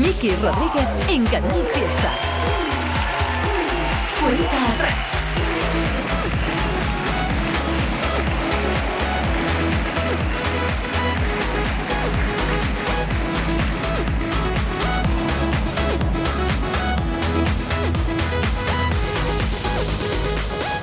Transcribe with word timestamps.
Miki 0.00 0.30
Rodríguez 0.36 0.88
en 1.10 1.26
Canal 1.26 1.62
Fiesta. 1.74 2.10
Cuenta 4.18 4.72
atrás. 4.72 5.10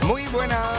Muy 0.05 0.27
buenas, 0.27 0.76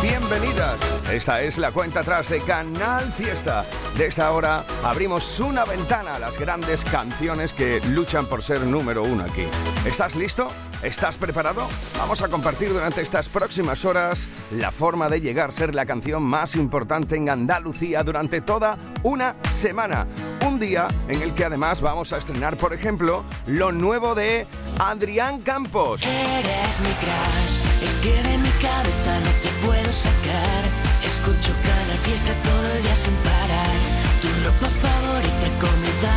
bienvenidas. 0.00 0.80
Esta 1.10 1.42
es 1.42 1.58
la 1.58 1.72
cuenta 1.72 2.00
atrás 2.00 2.28
de 2.28 2.40
Canal 2.40 3.12
Fiesta. 3.12 3.64
De 3.96 4.06
esta 4.06 4.30
hora 4.30 4.64
abrimos 4.82 5.40
una 5.40 5.64
ventana 5.64 6.16
a 6.16 6.18
las 6.18 6.38
grandes 6.38 6.84
canciones 6.84 7.52
que 7.52 7.80
luchan 7.88 8.26
por 8.26 8.42
ser 8.42 8.60
número 8.62 9.02
uno 9.02 9.24
aquí. 9.24 9.44
¿Estás 9.84 10.16
listo? 10.16 10.48
¿Estás 10.82 11.16
preparado? 11.16 11.68
Vamos 11.96 12.22
a 12.22 12.28
compartir 12.28 12.72
durante 12.72 13.02
estas 13.02 13.28
próximas 13.28 13.84
horas 13.84 14.28
la 14.50 14.72
forma 14.72 15.08
de 15.08 15.20
llegar 15.20 15.50
a 15.50 15.52
ser 15.52 15.76
la 15.76 15.86
canción 15.86 16.24
más 16.24 16.56
importante 16.56 17.16
en 17.16 17.28
Andalucía 17.28 18.02
durante 18.02 18.40
toda 18.40 18.76
una 19.04 19.36
semana. 19.48 20.08
Un 20.44 20.58
día 20.58 20.88
en 21.06 21.22
el 21.22 21.34
que 21.34 21.44
además 21.44 21.80
vamos 21.80 22.12
a 22.12 22.18
estrenar, 22.18 22.56
por 22.56 22.72
ejemplo, 22.72 23.24
lo 23.46 23.70
nuevo 23.70 24.16
de 24.16 24.46
Adrián 24.80 25.42
Campos. 25.42 26.02
Eres 26.02 26.80
mi 26.80 26.92
crush, 26.94 27.60
es 27.82 27.92
que 28.02 28.28
de 28.28 28.38
mi 28.38 28.50
cabeza 28.50 29.20
no 29.20 29.30
te 29.40 29.66
puedo 29.66 29.92
sacar. 29.92 30.64
Escucho 31.04 31.52
cada 31.62 31.96
fiesta 31.98 32.32
todo 32.42 32.72
el 32.72 32.82
día 32.82 32.96
sin 32.96 33.14
parar. 33.16 34.02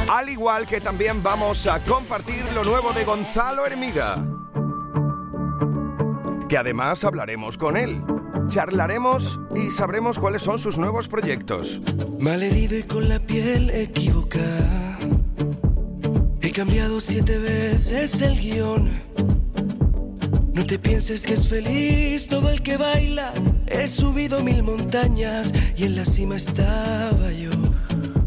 Al 0.09 0.29
igual 0.29 0.66
que 0.66 0.81
también 0.81 1.22
vamos 1.22 1.67
a 1.67 1.79
compartir 1.79 2.44
lo 2.53 2.63
nuevo 2.63 2.94
de 2.94 3.03
Gonzalo 3.03 3.66
Hermida. 3.66 4.34
Que 6.47 6.57
además 6.57 7.03
hablaremos 7.03 7.57
con 7.57 7.75
él. 7.75 8.01
Charlaremos 8.47 9.39
y 9.55 9.71
sabremos 9.71 10.19
cuáles 10.19 10.43
son 10.43 10.59
sus 10.59 10.77
nuevos 10.77 11.07
proyectos. 11.07 11.81
Malherido 12.19 12.77
y 12.77 12.83
con 12.83 13.09
la 13.09 13.19
piel 13.19 13.71
equivocada. 13.71 14.97
He 16.41 16.51
cambiado 16.51 17.01
siete 17.01 17.39
veces 17.39 18.21
el 18.21 18.39
guion. 18.39 18.89
No 20.53 20.66
te 20.66 20.77
pienses 20.77 21.25
que 21.25 21.33
es 21.33 21.47
feliz 21.47 22.27
todo 22.27 22.51
el 22.51 22.61
que 22.61 22.77
baila. 22.77 23.33
He 23.66 23.88
subido 23.88 24.41
mil 24.41 24.61
montañas 24.61 25.51
y 25.75 25.85
en 25.85 25.95
la 25.95 26.05
cima 26.05 26.35
estaba 26.35 27.31
yo. 27.31 27.51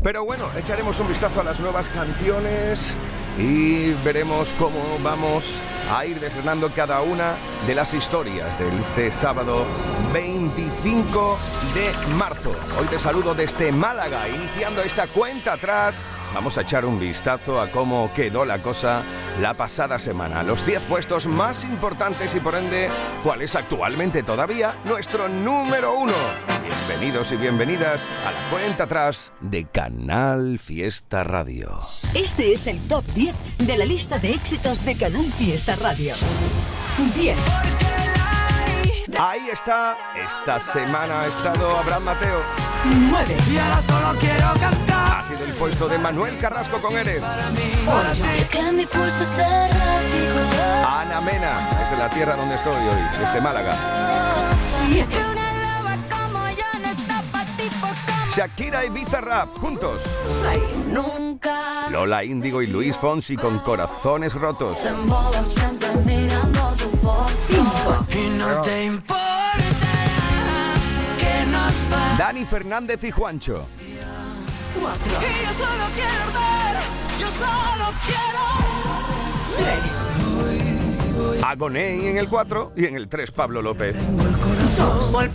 Pero 0.02 0.24
bueno, 0.24 0.46
echaremos 0.56 0.98
un 1.00 1.08
vistazo 1.08 1.40
a 1.40 1.44
las 1.44 1.60
nuevas 1.60 1.88
canciones 1.88 2.98
y 3.38 3.92
veremos 4.04 4.52
cómo 4.54 4.80
vamos 5.02 5.62
a 5.92 6.04
ir 6.04 6.18
desgranando 6.18 6.70
cada 6.74 7.00
una 7.02 7.34
de 7.66 7.74
las 7.74 7.94
historias 7.94 8.58
de 8.58 8.76
este 8.76 9.12
sábado 9.12 9.64
25 10.12 11.38
de 11.72 12.14
marzo. 12.14 12.50
Hoy 12.78 12.86
te 12.86 12.98
saludo 12.98 13.34
desde 13.34 13.70
Málaga, 13.70 14.28
iniciando 14.28 14.82
esta 14.82 15.06
cuenta 15.06 15.52
atrás. 15.52 16.04
Vamos 16.34 16.58
a 16.58 16.62
echar 16.62 16.84
un 16.84 16.98
vistazo 16.98 17.60
a 17.60 17.70
cómo 17.70 18.10
quedó 18.14 18.44
la 18.44 18.60
cosa 18.60 19.02
la 19.40 19.54
pasada 19.54 20.00
semana. 20.00 20.42
Los 20.42 20.66
10 20.66 20.86
puestos 20.86 21.26
más 21.26 21.62
importantes 21.64 22.34
y 22.34 22.40
por 22.40 22.56
ende, 22.56 22.88
cuál 23.22 23.42
es 23.42 23.54
actualmente 23.54 24.24
todavía 24.24 24.76
nuestro 24.84 25.28
número 25.28 25.94
uno. 25.94 26.57
Bienvenidos 26.68 27.32
y 27.32 27.36
bienvenidas 27.36 28.06
a 28.26 28.30
la 28.30 28.50
cuenta 28.50 28.84
atrás 28.84 29.32
de 29.40 29.64
Canal 29.64 30.58
Fiesta 30.58 31.24
Radio. 31.24 31.78
Este 32.12 32.52
es 32.52 32.66
el 32.66 32.78
top 32.80 33.06
10 33.14 33.34
de 33.60 33.78
la 33.78 33.86
lista 33.86 34.18
de 34.18 34.34
éxitos 34.34 34.84
de 34.84 34.94
Canal 34.94 35.32
Fiesta 35.32 35.76
Radio. 35.76 36.14
10. 37.16 37.38
Ahí 39.18 39.48
está, 39.50 39.96
esta 40.22 40.60
semana 40.60 41.22
ha 41.22 41.26
estado 41.26 41.74
Abraham 41.78 42.04
Mateo. 42.04 42.42
9. 42.84 43.36
Y 43.50 43.56
ahora 43.56 43.82
solo 43.82 44.20
quiero 44.20 44.52
cantar. 44.60 45.20
Ha 45.20 45.24
sido 45.24 45.44
el 45.46 45.52
puesto 45.54 45.88
de 45.88 45.96
Manuel 45.96 46.36
Carrasco 46.38 46.82
con 46.82 46.98
Eres. 46.98 47.24
Es 48.36 48.50
que 48.50 48.62
mi 48.72 48.84
pulso 48.84 49.22
es. 49.22 49.38
Ana 50.86 51.22
Mena, 51.22 51.82
es 51.82 51.90
de 51.90 51.96
la 51.96 52.10
tierra 52.10 52.36
donde 52.36 52.56
estoy 52.56 52.74
hoy, 52.74 53.18
desde 53.18 53.40
Málaga. 53.40 53.74
7. 54.86 55.37
Shakira 58.38 58.84
y 58.84 58.90
Bizarrap 58.90 59.58
juntos. 59.58 60.02
6. 60.70 60.92
Nunca. 60.92 61.90
Lola 61.90 62.22
Índigo 62.22 62.62
y 62.62 62.68
Luis 62.68 62.96
Fonsi 62.96 63.36
con 63.36 63.58
corazones 63.58 64.32
rotos. 64.32 64.80
Te 64.80 64.92
modo 64.92 65.44
siempre 65.44 65.88
mirando 66.04 66.72
tu 66.76 66.88
foto. 66.98 67.26
5. 67.48 68.06
Y 68.16 68.28
no 68.38 68.60
te 68.60 68.84
importa 68.84 69.58
Que 71.18 71.46
nos 71.50 71.72
va. 71.92 72.14
Dani 72.16 72.44
Fernández 72.44 73.02
y 73.02 73.10
Juancho. 73.10 73.66
4. 74.80 75.02
Y 75.10 75.44
yo 75.44 75.52
solo 75.54 75.84
quiero 75.96 76.26
ver, 76.38 76.76
yo 77.18 77.26
solo 77.32 77.90
quiero. 78.06 78.38
3. 81.34 81.42
Agoney 81.42 82.06
en 82.06 82.18
el 82.18 82.28
4 82.28 82.72
y 82.76 82.84
en 82.84 82.94
el 82.94 83.08
3 83.08 83.32
Pablo 83.32 83.62
López. 83.62 83.96
Y 85.10 85.28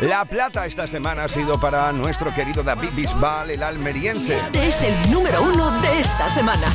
La 0.00 0.24
plata 0.24 0.66
esta 0.66 0.86
semana 0.86 1.24
ha 1.24 1.28
sido 1.28 1.60
para 1.60 1.92
nuestro 1.92 2.34
querido 2.34 2.62
David 2.62 2.90
Bisbal, 2.94 3.50
el 3.50 3.62
almeriense. 3.62 4.36
Este 4.36 4.68
es 4.68 4.82
el 4.82 5.10
número 5.10 5.42
uno 5.42 5.80
de 5.80 6.00
esta 6.00 6.32
semana. 6.32 6.66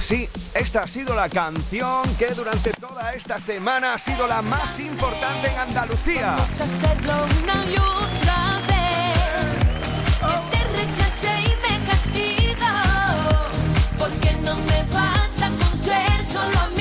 Sí, 0.00 0.28
esta 0.54 0.82
ha 0.84 0.88
sido 0.88 1.14
la 1.14 1.28
canción 1.28 2.02
que 2.16 2.28
durante 2.28 2.72
toda 2.72 3.12
esta 3.12 3.40
semana 3.40 3.94
ha 3.94 3.98
sido 3.98 4.26
la 4.26 4.40
más 4.42 4.78
importante 4.80 5.50
en 5.50 5.58
Andalucía. 5.58 6.36
Vamos 6.36 6.60
a 6.60 6.64
hacerlo 6.64 7.12
una 7.42 7.54
y 7.66 7.74
otra 7.74 8.60
vez. 8.68 10.04
Que 10.20 10.56
te 10.56 10.64
rechace 10.76 11.28
y 11.42 11.56
me 11.62 11.86
castigo. 11.86 12.66
Porque 13.98 14.32
no 14.44 14.54
me 14.56 14.82
basta 14.92 15.48
con 15.48 15.78
ser 15.78 16.24
solo 16.24 16.58
amigo. 16.60 16.77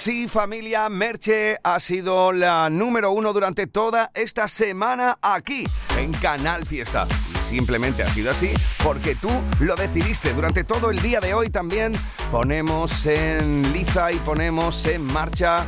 Sí, 0.00 0.28
familia, 0.28 0.88
Merche 0.88 1.58
ha 1.62 1.78
sido 1.78 2.32
la 2.32 2.70
número 2.70 3.10
uno 3.10 3.34
durante 3.34 3.66
toda 3.66 4.10
esta 4.14 4.48
semana 4.48 5.18
aquí 5.20 5.64
en 5.98 6.14
Canal 6.14 6.64
Fiesta. 6.64 7.06
Y 7.30 7.36
simplemente 7.36 8.02
ha 8.02 8.08
sido 8.08 8.30
así 8.30 8.50
porque 8.82 9.14
tú 9.14 9.28
lo 9.58 9.76
decidiste. 9.76 10.32
Durante 10.32 10.64
todo 10.64 10.90
el 10.90 11.02
día 11.02 11.20
de 11.20 11.34
hoy 11.34 11.50
también 11.50 11.92
ponemos 12.30 13.04
en 13.04 13.74
liza 13.74 14.10
y 14.10 14.16
ponemos 14.20 14.86
en 14.86 15.04
marcha 15.04 15.66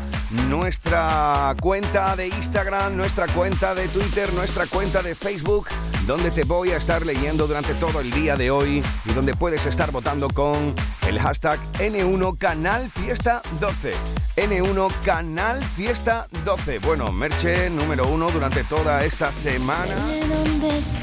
nuestra 0.48 1.54
cuenta 1.60 2.16
de 2.16 2.28
Instagram, 2.28 2.96
nuestra 2.96 3.26
cuenta 3.28 3.74
de 3.74 3.88
Twitter, 3.88 4.32
nuestra 4.34 4.66
cuenta 4.66 5.02
de 5.02 5.14
Facebook, 5.14 5.68
donde 6.06 6.30
te 6.30 6.44
voy 6.44 6.70
a 6.70 6.76
estar 6.76 7.04
leyendo 7.04 7.46
durante 7.46 7.74
todo 7.74 8.00
el 8.00 8.10
día 8.10 8.36
de 8.36 8.50
hoy 8.50 8.82
y 9.04 9.12
donde 9.12 9.34
puedes 9.34 9.66
estar 9.66 9.90
votando 9.90 10.28
con 10.28 10.74
el 11.06 11.18
hashtag 11.18 11.60
N1 11.74 12.38
Canal 12.38 12.88
Fiesta 12.88 13.42
12. 13.60 13.92
N1 14.36 14.92
Canal 15.04 15.62
Fiesta 15.64 16.26
12. 16.44 16.78
Bueno, 16.80 17.12
Merche 17.12 17.70
número 17.70 18.06
uno 18.08 18.30
durante 18.30 18.64
toda 18.64 19.04
esta 19.04 19.32
semana. 19.32 19.94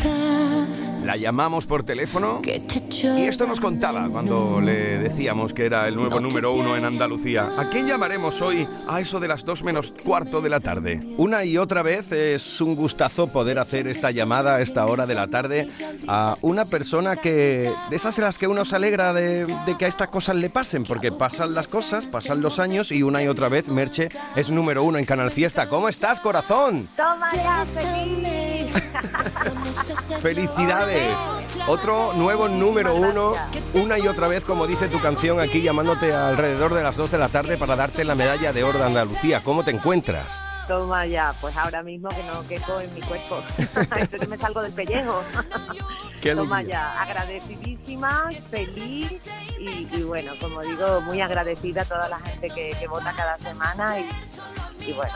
¿Dónde? 0.04 0.89
La 1.04 1.16
llamamos 1.16 1.66
por 1.66 1.84
teléfono. 1.84 2.42
Y 2.44 3.22
esto 3.24 3.48
nos 3.48 3.60
contaba 3.60 4.08
cuando 4.10 4.62
le 4.62 5.00
decíamos 5.00 5.54
que 5.54 5.66
era 5.66 5.88
el 5.88 5.96
nuevo 5.96 6.20
número 6.20 6.54
uno 6.54 6.76
en 6.76 6.86
Andalucía. 6.86 7.50
¿A 7.58 7.70
quién 7.70 7.88
llamaremos 7.88 8.42
hoy 8.42 8.68
a 8.88 9.00
eso 9.00 9.20
de 9.20 9.28
las 9.28 9.46
dos 9.46 9.64
menos 9.64 9.94
cuarto 10.04 10.42
de 10.42 10.50
la 10.50 10.60
tarde? 10.60 11.00
Una 11.18 11.46
y 11.46 11.58
otra 11.58 11.82
vez 11.82 12.12
es 12.12 12.62
un 12.62 12.76
gustazo 12.76 13.28
poder 13.28 13.60
hacer 13.60 13.88
esta 13.88 14.12
llamada 14.12 14.56
a 14.56 14.62
esta 14.62 14.86
hora 14.86 15.06
de 15.06 15.16
la 15.16 15.28
tarde 15.28 15.70
a 16.08 16.38
una 16.42 16.66
persona 16.66 17.16
que 17.16 17.72
de 17.90 17.96
esas 17.96 18.18
en 18.18 18.26
las 18.26 18.38
que 18.38 18.48
uno 18.48 18.66
se 18.66 18.76
alegra 18.76 19.14
de, 19.14 19.46
de 19.46 19.78
que 19.78 19.86
a 19.86 19.88
estas 19.88 20.10
cosas 20.10 20.36
le 20.36 20.50
pasen, 20.50 20.84
porque 20.84 21.12
pasan 21.12 21.54
las 21.54 21.68
cosas, 21.68 22.06
pasan 22.06 22.42
los 22.42 22.60
años 22.60 22.92
y 22.92 23.04
una 23.04 23.24
y 23.24 23.28
otra 23.28 23.50
vez 23.50 23.70
Merche 23.70 24.10
es 24.36 24.52
número 24.52 24.84
uno 24.84 24.98
en 24.98 25.06
Canal 25.06 25.32
Fiesta. 25.32 25.68
¿Cómo 25.68 25.90
estás, 25.90 26.20
corazón? 26.20 26.86
Toma 26.96 27.32
ya, 27.34 27.66
feliz. 27.66 28.70
Felicidades. 30.22 30.89
Otro 31.68 32.14
nuevo 32.14 32.48
número 32.48 32.96
uno, 32.96 33.34
una 33.74 34.00
y 34.00 34.08
otra 34.08 34.28
vez, 34.28 34.44
como 34.44 34.68
dice 34.68 34.88
tu 34.88 35.00
canción, 35.00 35.40
aquí 35.40 35.62
llamándote 35.62 36.14
alrededor 36.14 36.74
de 36.74 36.84
las 36.84 36.96
2 36.98 37.12
de 37.12 37.18
la 37.18 37.30
tarde 37.30 37.58
para 37.58 37.76
darte 37.76 38.04
la 38.04 38.16
medalla 38.16 38.52
de 38.54 38.64
oro 38.64 38.80
de 38.80 38.86
Andalucía. 38.86 39.42
¿Cómo 39.44 39.64
te 39.64 39.72
encuentras? 39.72 40.40
Toma 40.68 41.06
ya, 41.08 41.34
pues 41.42 41.58
ahora 41.58 41.82
mismo 41.82 42.10
que 42.10 42.24
no 42.24 42.48
quepo 42.48 42.80
en 42.80 42.94
mi 42.94 43.02
cuerpo. 43.02 43.42
Entonces 43.58 44.28
me 44.28 44.38
salgo 44.38 44.62
del 44.62 44.72
pellejo. 44.72 45.24
Qué 46.22 46.36
Toma 46.36 46.62
ya, 46.62 47.02
agradecidísima, 47.02 48.30
feliz 48.52 49.26
y, 49.58 49.88
y 49.92 50.04
bueno, 50.04 50.34
como 50.40 50.62
digo, 50.62 51.02
muy 51.02 51.22
agradecida 51.22 51.82
a 51.82 51.86
toda 51.86 52.08
la 52.08 52.20
gente 52.20 52.50
que, 52.50 52.72
que 52.80 52.88
vota 52.88 53.14
cada 53.16 53.38
semana 53.38 54.00
y, 54.00 54.10
y 54.86 54.94
bueno, 54.94 55.14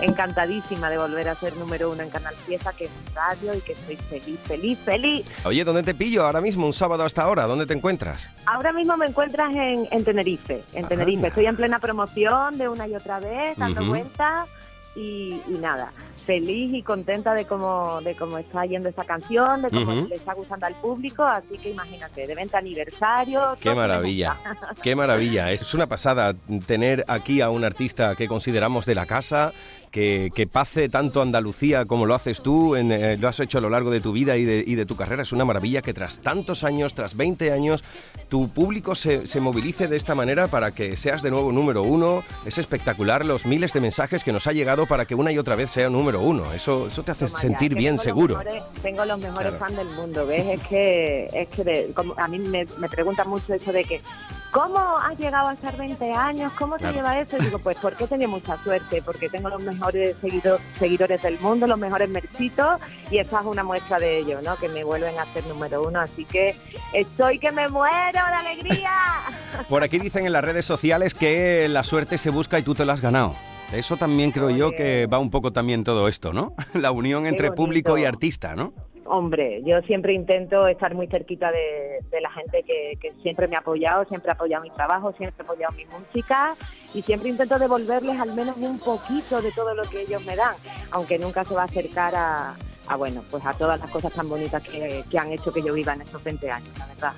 encantadísima 0.00 0.90
de 0.90 0.98
volver 0.98 1.28
a 1.28 1.34
ser 1.34 1.56
número 1.56 1.90
uno 1.90 2.02
en 2.02 2.10
Canal 2.10 2.34
Fiesta, 2.34 2.72
que 2.72 2.84
es 2.84 2.90
radio 3.14 3.54
y 3.54 3.60
que 3.60 3.72
estoy 3.72 3.96
feliz, 3.96 4.38
feliz, 4.40 4.78
feliz. 4.84 5.26
Oye, 5.44 5.64
¿dónde 5.64 5.82
te 5.82 5.94
pillo 5.94 6.24
ahora 6.24 6.40
mismo, 6.40 6.66
un 6.66 6.72
sábado 6.72 7.04
hasta 7.04 7.22
ahora? 7.22 7.44
¿Dónde 7.46 7.66
te 7.66 7.74
encuentras? 7.74 8.28
Ahora 8.46 8.72
mismo 8.72 8.96
me 8.96 9.06
encuentras 9.06 9.52
en, 9.54 9.86
en 9.90 10.04
Tenerife, 10.04 10.62
en 10.72 10.84
Ah, 10.84 10.88
Tenerife. 10.88 11.26
Estoy 11.28 11.46
en 11.46 11.56
plena 11.56 11.78
promoción 11.78 12.58
de 12.58 12.68
una 12.68 12.86
y 12.86 12.94
otra 12.94 13.20
vez, 13.20 13.56
dando 13.56 13.84
vueltas 13.86 14.48
y, 14.96 15.40
y 15.48 15.58
nada, 15.60 15.90
feliz 16.16 16.72
y 16.72 16.80
contenta 16.82 17.34
de 17.34 17.46
cómo, 17.46 18.00
de 18.02 18.14
cómo 18.14 18.38
está 18.38 18.64
yendo 18.64 18.88
esta 18.88 19.02
canción, 19.04 19.62
de 19.62 19.70
cómo 19.70 19.92
Ujú. 19.92 20.08
le 20.08 20.14
está 20.14 20.34
gustando 20.34 20.66
al 20.66 20.74
público, 20.76 21.24
así 21.24 21.58
que 21.58 21.70
imagínate, 21.70 22.26
de 22.28 22.34
20 22.34 22.56
aniversario. 22.56 23.56
Qué 23.60 23.74
maravilla, 23.74 24.36
qué 24.82 24.94
maravilla. 24.94 25.50
Es 25.52 25.74
una 25.74 25.88
pasada 25.88 26.34
tener 26.66 27.04
aquí 27.08 27.40
a 27.40 27.50
un 27.50 27.64
artista 27.64 28.14
que 28.14 28.28
consideramos 28.28 28.86
de 28.86 28.94
la 28.94 29.06
casa, 29.06 29.52
que, 29.94 30.32
que 30.34 30.48
pase 30.48 30.88
tanto 30.88 31.22
Andalucía 31.22 31.84
como 31.84 32.04
lo 32.04 32.16
haces 32.16 32.42
tú, 32.42 32.74
en, 32.74 32.90
eh, 32.90 33.16
lo 33.16 33.28
has 33.28 33.38
hecho 33.38 33.58
a 33.58 33.60
lo 33.60 33.70
largo 33.70 33.92
de 33.92 34.00
tu 34.00 34.10
vida 34.10 34.36
y 34.36 34.44
de, 34.44 34.64
y 34.66 34.74
de 34.74 34.86
tu 34.86 34.96
carrera. 34.96 35.22
Es 35.22 35.30
una 35.30 35.44
maravilla 35.44 35.82
que 35.82 35.94
tras 35.94 36.18
tantos 36.18 36.64
años, 36.64 36.94
tras 36.94 37.14
20 37.14 37.52
años, 37.52 37.84
tu 38.28 38.48
público 38.52 38.96
se, 38.96 39.28
se 39.28 39.38
movilice 39.38 39.86
de 39.86 39.96
esta 39.96 40.16
manera 40.16 40.48
para 40.48 40.72
que 40.72 40.96
seas 40.96 41.22
de 41.22 41.30
nuevo 41.30 41.52
número 41.52 41.84
uno. 41.84 42.24
Es 42.44 42.58
espectacular 42.58 43.24
los 43.24 43.46
miles 43.46 43.72
de 43.72 43.80
mensajes 43.80 44.24
que 44.24 44.32
nos 44.32 44.48
ha 44.48 44.52
llegado 44.52 44.86
para 44.86 45.04
que 45.04 45.14
una 45.14 45.30
y 45.30 45.38
otra 45.38 45.54
vez 45.54 45.70
sea 45.70 45.88
número 45.88 46.20
uno. 46.22 46.52
Eso, 46.52 46.88
eso 46.88 47.04
te 47.04 47.12
hace 47.12 47.26
Toma 47.26 47.38
sentir 47.38 47.76
bien, 47.76 48.00
seguro. 48.00 48.36
mejores- 48.38 48.64
tengo 48.82 49.04
los 49.04 49.18
mejores 49.20 49.50
Claro. 49.50 49.58
fans 49.64 49.76
del 49.76 49.90
mundo, 49.90 50.26
¿ves? 50.26 50.58
Es 50.60 50.66
que, 50.66 51.28
es 51.32 51.48
que 51.50 51.62
de- 51.62 51.92
como- 51.94 52.14
a 52.18 52.26
mí 52.26 52.40
me, 52.40 52.66
me 52.78 52.88
preguntan 52.88 53.28
mucho 53.28 53.54
eso 53.54 53.72
de 53.72 53.84
que, 53.84 54.02
¿cómo 54.50 54.78
has 54.98 55.16
llegado 55.18 55.48
a 55.50 55.52
estar 55.52 55.76
20 55.76 56.12
años? 56.12 56.52
¿Cómo 56.58 56.74
se 56.74 56.80
Claro. 56.80 56.96
lleva 56.96 57.18
eso? 57.20 57.36
Y 57.38 57.42
digo, 57.44 57.58
pues 57.60 57.76
porque 57.80 58.04
he 58.04 58.06
tenido 58.08 58.30
mucha 58.30 58.56
suerte, 58.64 59.02
porque 59.02 59.28
tengo 59.28 59.48
los 59.50 59.62
mejores 59.62 59.83
seguido- 59.92 60.58
seguidores 60.78 61.22
del 61.22 61.38
mundo, 61.40 61.66
los 61.66 61.78
mejores 61.78 62.08
merchitos, 62.08 62.80
y 63.10 63.18
esa 63.18 63.40
es 63.40 63.46
una 63.46 63.62
muestra 63.64 63.98
de 63.98 64.18
ello, 64.18 64.40
¿no? 64.42 64.56
Que 64.56 64.68
me 64.68 64.84
vuelven 64.84 65.18
a 65.18 65.24
ser 65.32 65.46
número 65.46 65.82
uno, 65.86 66.00
así 66.00 66.24
que 66.24 66.54
estoy 66.92 67.38
que 67.38 67.52
me 67.52 67.68
muero 67.68 68.12
de 68.12 68.48
alegría. 68.48 68.92
Por 69.68 69.82
aquí 69.82 69.98
dicen 69.98 70.26
en 70.26 70.32
las 70.32 70.44
redes 70.44 70.64
sociales 70.64 71.14
que 71.14 71.66
la 71.68 71.82
suerte 71.84 72.18
se 72.18 72.30
busca 72.30 72.58
y 72.58 72.62
tú 72.62 72.74
te 72.74 72.84
la 72.84 72.92
has 72.94 73.00
ganado. 73.00 73.34
Eso 73.76 73.96
también 73.96 74.30
creo 74.30 74.50
yo 74.50 74.70
que 74.72 75.06
va 75.06 75.18
un 75.18 75.30
poco 75.30 75.52
también 75.52 75.84
todo 75.84 76.08
esto, 76.08 76.32
¿no? 76.32 76.54
La 76.74 76.92
unión 76.92 77.26
entre 77.26 77.52
público 77.52 77.98
y 77.98 78.04
artista, 78.04 78.54
¿no? 78.54 78.72
Hombre, 79.06 79.62
yo 79.64 79.80
siempre 79.82 80.14
intento 80.14 80.66
estar 80.66 80.94
muy 80.94 81.06
cerquita 81.08 81.50
de, 81.50 81.98
de 82.10 82.20
la 82.22 82.30
gente 82.30 82.62
que, 82.62 82.96
que 83.00 83.12
siempre 83.22 83.46
me 83.48 83.56
ha 83.56 83.58
apoyado, 83.58 84.04
siempre 84.06 84.30
ha 84.30 84.34
apoyado 84.34 84.62
mi 84.62 84.70
trabajo, 84.70 85.12
siempre 85.12 85.36
ha 85.40 85.44
apoyado 85.44 85.74
mi 85.74 85.84
música 85.84 86.54
y 86.94 87.02
siempre 87.02 87.28
intento 87.28 87.58
devolverles 87.58 88.18
al 88.18 88.34
menos 88.34 88.56
un 88.56 88.78
poquito 88.78 89.42
de 89.42 89.52
todo 89.52 89.74
lo 89.74 89.82
que 89.82 90.02
ellos 90.02 90.24
me 90.24 90.36
dan, 90.36 90.54
aunque 90.90 91.18
nunca 91.18 91.44
se 91.44 91.54
va 91.54 91.62
a 91.62 91.64
acercar 91.66 92.14
a, 92.14 92.54
a, 92.88 92.96
bueno, 92.96 93.22
pues 93.30 93.44
a 93.44 93.52
todas 93.52 93.78
las 93.78 93.90
cosas 93.90 94.12
tan 94.12 94.28
bonitas 94.28 94.66
que, 94.66 95.04
que 95.10 95.18
han 95.18 95.32
hecho 95.32 95.52
que 95.52 95.60
yo 95.60 95.74
viva 95.74 95.92
en 95.92 96.00
estos 96.00 96.24
20 96.24 96.50
años, 96.50 96.78
la 96.78 96.86
verdad. 96.86 97.12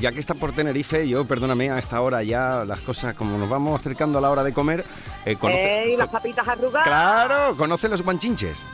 Ya 0.00 0.12
que 0.12 0.20
está 0.20 0.34
por 0.34 0.52
Tenerife, 0.52 1.08
yo, 1.08 1.24
perdóname, 1.24 1.70
a 1.70 1.78
esta 1.78 2.00
hora 2.00 2.22
ya 2.22 2.64
las 2.64 2.80
cosas, 2.80 3.14
como 3.14 3.38
nos 3.38 3.48
vamos 3.48 3.80
acercando 3.80 4.18
a 4.18 4.20
la 4.20 4.30
hora 4.30 4.42
de 4.42 4.52
comer, 4.52 4.84
eh, 5.24 5.36
conoce... 5.36 5.84
¡Ey, 5.84 5.96
las 5.96 6.08
papitas 6.08 6.46
arrugadas! 6.46 6.86
¡Claro! 6.86 7.56
¿Conoce 7.56 7.88
los 7.88 8.02
guanchinches? 8.02 8.64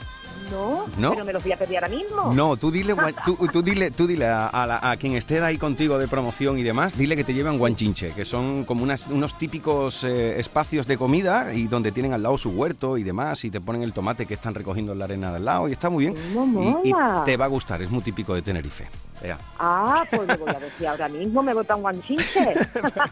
No, 0.51 0.87
¿No? 0.99 1.11
pero 1.13 1.25
me 1.25 1.33
los 1.33 1.43
voy 1.43 1.53
a 1.53 1.57
pedir 1.59 1.77
ahora 1.79 1.89
mismo. 1.89 2.33
No, 2.35 2.57
tú 2.57 2.71
dile, 2.71 2.95
tú, 3.25 3.37
tú 3.53 3.63
dile, 3.63 3.91
tú 3.91 4.07
dile 4.07 4.27
a, 4.27 4.49
a 4.49 4.67
la- 4.67 4.81
a 4.83 4.97
quien 4.97 5.15
esté 5.15 5.41
ahí 5.43 5.59
contigo 5.59 5.99
de 5.99 6.09
promoción 6.09 6.59
y 6.59 6.63
demás, 6.63 6.97
dile 6.97 7.17
que 7.17 7.25
te 7.25 7.35
lleven 7.35 7.59
guanchinche, 7.59 8.13
que 8.13 8.25
son 8.25 8.65
como 8.65 8.83
unas- 8.83 9.07
unos 9.07 9.37
típicos 9.39 10.05
eh, 10.05 10.39
espacios 10.41 10.87
de 10.87 10.97
comida 10.99 11.55
y 11.55 11.67
donde 11.67 11.93
tienen 11.93 12.13
al 12.15 12.23
lado 12.23 12.37
su 12.39 12.51
huerto 12.51 12.99
y 12.99 13.03
demás 13.05 13.45
y 13.45 13.51
te 13.51 13.61
ponen 13.61 13.83
el 13.83 13.93
tomate 13.93 14.27
que 14.27 14.35
están 14.35 14.55
recogiendo 14.55 14.93
en 14.93 14.99
la 14.99 15.05
arena 15.05 15.33
del 15.33 15.45
lado 15.45 15.69
y 15.69 15.73
está 15.73 15.89
muy 15.91 16.05
bien. 16.07 16.15
¿Cómo 16.35 16.81
Y, 16.85 16.93
te 17.25 17.37
va 17.37 17.45
a 17.45 17.49
gustar, 17.49 17.81
es 17.83 17.91
muy 17.91 18.03
típico 18.03 18.35
de 18.35 18.43
Tenerife. 18.43 18.89
Ea. 19.23 19.37
Ah, 19.59 20.03
pues 20.11 20.27
le 20.27 20.37
voy 20.39 20.49
a 20.49 20.59
decir 20.59 20.89
ahora 20.89 21.07
mismo, 21.07 21.43
me 21.43 21.53
botan 21.53 21.83
guanchinche. 21.83 22.55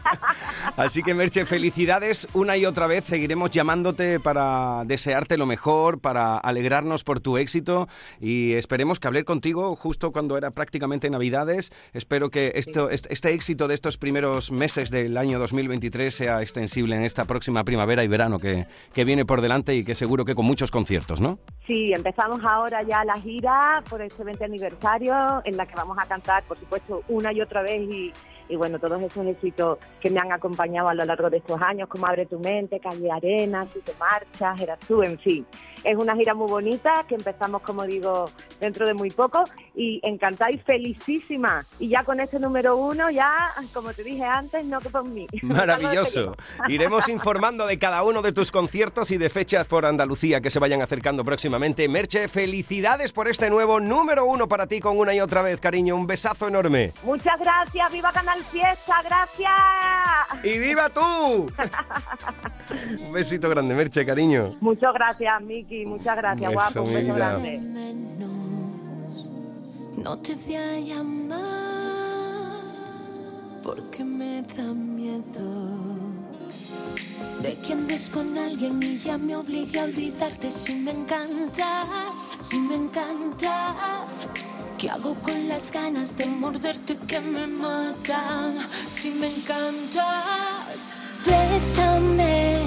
Así 0.75 1.03
que 1.03 1.13
Merche, 1.13 1.45
felicidades 1.45 2.27
una 2.33 2.57
y 2.57 2.65
otra 2.65 2.87
vez. 2.87 3.05
Seguiremos 3.05 3.51
llamándote 3.51 4.19
para 4.19 4.83
desearte 4.85 5.37
lo 5.37 5.45
mejor, 5.45 5.99
para 5.99 6.37
alegrarnos 6.37 7.03
por 7.03 7.19
tu 7.19 7.28
éxito 7.37 7.87
y 8.19 8.53
esperemos 8.53 8.99
que 8.99 9.07
hablé 9.07 9.23
contigo 9.23 9.75
justo 9.75 10.11
cuando 10.11 10.37
era 10.37 10.51
prácticamente 10.51 11.09
Navidades. 11.09 11.71
Espero 11.93 12.29
que 12.29 12.53
esto, 12.55 12.89
este 12.89 13.33
éxito 13.33 13.67
de 13.67 13.75
estos 13.75 13.97
primeros 13.97 14.51
meses 14.51 14.91
del 14.91 15.17
año 15.17 15.39
2023 15.39 16.13
sea 16.13 16.41
extensible 16.41 16.95
en 16.95 17.03
esta 17.03 17.25
próxima 17.25 17.63
primavera 17.63 18.03
y 18.03 18.07
verano 18.07 18.39
que, 18.39 18.67
que 18.93 19.03
viene 19.03 19.25
por 19.25 19.41
delante 19.41 19.75
y 19.75 19.83
que 19.83 19.95
seguro 19.95 20.25
que 20.25 20.35
con 20.35 20.45
muchos 20.45 20.71
conciertos, 20.71 21.21
¿no? 21.21 21.39
Sí, 21.67 21.93
empezamos 21.93 22.41
ahora 22.43 22.83
ya 22.83 23.03
la 23.05 23.19
gira 23.21 23.83
por 23.89 24.01
este 24.01 24.23
20 24.23 24.43
aniversario 24.45 25.41
en 25.45 25.57
la 25.57 25.65
que 25.65 25.75
vamos 25.75 25.97
a 25.99 26.07
cantar, 26.07 26.43
por 26.43 26.59
supuesto, 26.59 27.03
una 27.07 27.31
y 27.31 27.41
otra 27.41 27.61
vez 27.61 27.81
y, 27.81 28.11
y 28.49 28.55
bueno, 28.55 28.79
todos 28.79 29.01
esos 29.01 29.25
éxitos 29.27 29.77
que 30.01 30.09
me 30.09 30.19
han 30.19 30.31
acompañado 30.31 30.89
a 30.89 30.93
lo 30.93 31.05
largo 31.05 31.29
de 31.29 31.37
estos 31.37 31.61
años, 31.61 31.87
como 31.87 32.07
Abre 32.07 32.25
tu 32.25 32.39
mente, 32.39 32.79
Calle 32.79 33.11
Arena, 33.11 33.67
Si 33.71 33.79
te 33.79 33.93
marchas, 33.99 34.59
Eras 34.59 34.79
tú, 34.87 35.03
en 35.03 35.17
fin. 35.19 35.45
Es 35.83 35.95
una 35.95 36.15
gira 36.15 36.33
muy 36.33 36.49
bonita 36.49 37.05
que 37.07 37.15
empezamos, 37.15 37.61
como 37.61 37.85
digo, 37.85 38.25
dentro 38.59 38.85
de 38.85 38.93
muy 38.93 39.11
poco 39.11 39.43
y 39.75 40.01
encantada 40.03 40.51
y 40.51 40.57
felicísima. 40.57 41.63
Y 41.79 41.87
ya 41.87 42.03
con 42.03 42.19
este 42.19 42.39
número 42.39 42.75
uno, 42.75 43.09
ya, 43.09 43.53
como 43.73 43.93
te 43.93 44.03
dije 44.03 44.23
antes, 44.23 44.65
no 44.65 44.79
que 44.79 44.89
por 44.89 45.07
mí. 45.07 45.25
Maravilloso. 45.43 46.35
Iremos 46.67 47.07
informando 47.09 47.65
de 47.65 47.77
cada 47.77 48.03
uno 48.03 48.21
de 48.21 48.33
tus 48.33 48.51
conciertos 48.51 49.11
y 49.11 49.17
de 49.17 49.29
fechas 49.29 49.67
por 49.67 49.85
Andalucía 49.85 50.41
que 50.41 50.49
se 50.49 50.59
vayan 50.59 50.81
acercando 50.81 51.23
próximamente. 51.23 51.87
Merche, 51.87 52.27
felicidades 52.27 53.13
por 53.13 53.29
este 53.29 53.49
nuevo 53.49 53.79
número 53.79 54.25
uno 54.25 54.47
para 54.47 54.67
ti 54.67 54.79
con 54.79 54.97
una 54.97 55.13
y 55.13 55.21
otra 55.21 55.43
vez, 55.43 55.61
cariño. 55.61 55.95
Un 55.95 56.07
besazo 56.07 56.47
enorme. 56.47 56.91
Muchas 57.03 57.39
gracias, 57.39 57.91
viva 57.93 58.11
Canal 58.11 58.38
Fiesta, 58.51 59.01
gracias. 59.03 60.43
¡Y 60.43 60.57
viva 60.59 60.89
tú! 60.89 61.51
Un 63.01 63.11
besito 63.13 63.49
grande, 63.49 63.75
Merche, 63.75 64.05
cariño. 64.05 64.55
Muchas 64.61 64.93
gracias, 64.93 65.41
Miki, 65.41 65.85
muchas 65.85 66.15
gracias, 66.17 66.53
guapo, 66.53 66.81
un 66.81 66.93
beso 66.93 67.13
vida. 67.13 67.29
grande. 67.29 67.59
no 69.97 70.17
te 70.19 70.35
voy 70.35 70.55
a 70.55 70.79
llamar 70.79 71.39
porque 73.63 74.03
me 74.03 74.41
da 74.43 74.73
miedo 74.73 75.97
de 77.41 77.55
que 77.57 77.73
andes 77.73 78.09
con 78.09 78.37
alguien 78.37 78.81
y 78.81 78.97
ya 78.97 79.17
me 79.17 79.35
obligue 79.35 79.79
a 79.79 79.83
olvidarte 79.83 80.49
si 80.49 80.75
me 80.75 80.91
encantas, 80.91 82.37
si 82.41 82.59
me 82.59 82.75
encantas. 82.75 84.27
¿Qué 84.79 84.89
hago 84.89 85.13
con 85.15 85.49
las 85.49 85.73
ganas 85.73 86.15
de 86.15 86.25
morderte 86.25 86.95
que 87.05 87.19
me 87.19 87.45
matan? 87.47 88.57
Si 88.89 89.09
me 89.09 89.27
encantas, 89.27 91.01
bésame. 91.25 92.61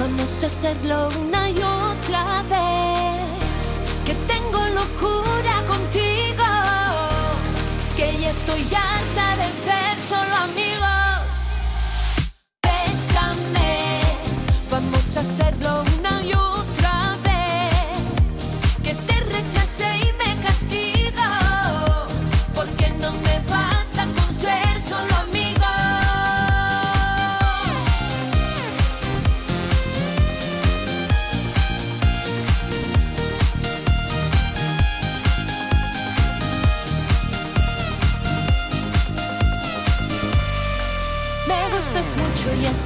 Vamos 0.00 0.42
a 0.42 0.46
hacerlo 0.48 1.08
una 1.20 1.48
y 1.48 1.58
otra 1.58 2.42
vez. 2.42 3.78
Que 4.04 4.14
tengo 4.26 4.58
locura 4.80 5.62
contigo. 5.68 6.48
Que 7.96 8.16
ya 8.20 8.30
estoy 8.30 8.62
harta 8.74 9.36
de 9.36 9.52
ser 9.52 9.96
solo 9.96 10.34
amigos. 10.42 11.54
Bésame. 12.64 14.00
Vamos 14.72 15.16
a 15.16 15.20
hacerlo 15.20 15.84
una 16.00 16.20
y 16.24 16.32
otra 16.32 16.62
vez. 16.62 16.67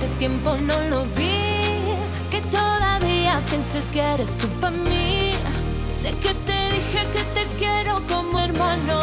Hace 0.03 0.09
tiempo 0.17 0.57
no 0.57 0.81
lo 0.91 1.05
vi. 1.17 1.95
Que 2.31 2.41
todavía 2.51 3.41
pienses 3.49 3.93
que 3.93 4.01
eres 4.01 4.37
tú 4.37 4.49
para 4.61 4.77
mí. 4.77 5.31
Sé 5.93 6.11
que 6.23 6.35
te 6.35 6.59
dije 6.75 7.07
que 7.15 7.23
te 7.35 7.47
quiero 7.57 8.03
como 8.09 8.41
hermano. 8.41 8.99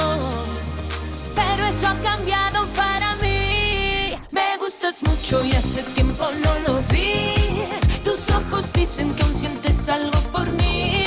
Pero 1.35 1.65
eso 1.65 1.87
ha 1.87 1.95
cambiado 2.01 2.67
para 2.75 3.15
mí. 3.17 4.13
Me 4.31 4.57
gustas 4.59 5.01
mucho 5.03 5.43
y 5.45 5.51
hace 5.53 5.83
tiempo 5.95 6.25
no 6.43 6.53
lo 6.67 6.81
vi. 6.91 7.33
Tus 8.03 8.29
ojos 8.31 8.73
dicen 8.73 9.13
que 9.13 9.23
aún 9.23 9.33
sientes 9.33 9.87
algo 9.87 10.19
por 10.33 10.51
mí. 10.51 11.03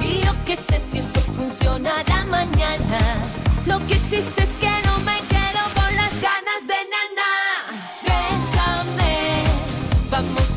Y 0.00 0.20
yo 0.22 0.32
qué 0.44 0.56
sé 0.56 0.78
si 0.78 0.98
esto 0.98 1.20
funcionará 1.20 2.26
mañana. 2.26 2.98
Lo 3.66 3.78
que 3.86 3.94
sí 3.94 4.22
sé 4.36 4.53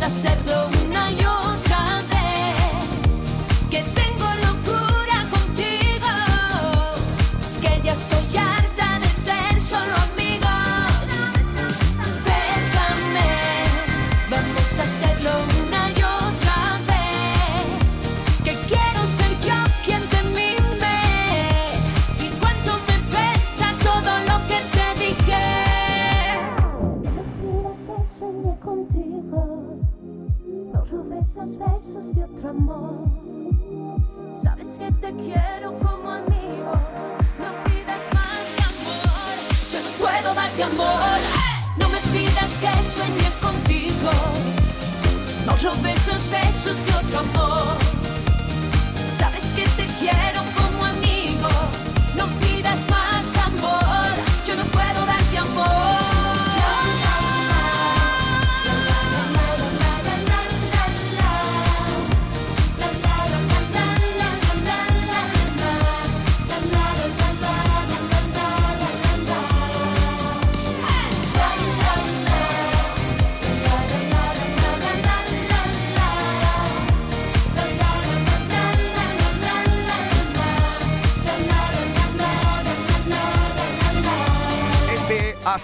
hacerlo 0.02 0.67
robes 46.30 46.66
los 46.66 46.76
besos 46.76 46.86
de 46.86 46.94
otro 46.94 47.20
amor. 47.20 47.57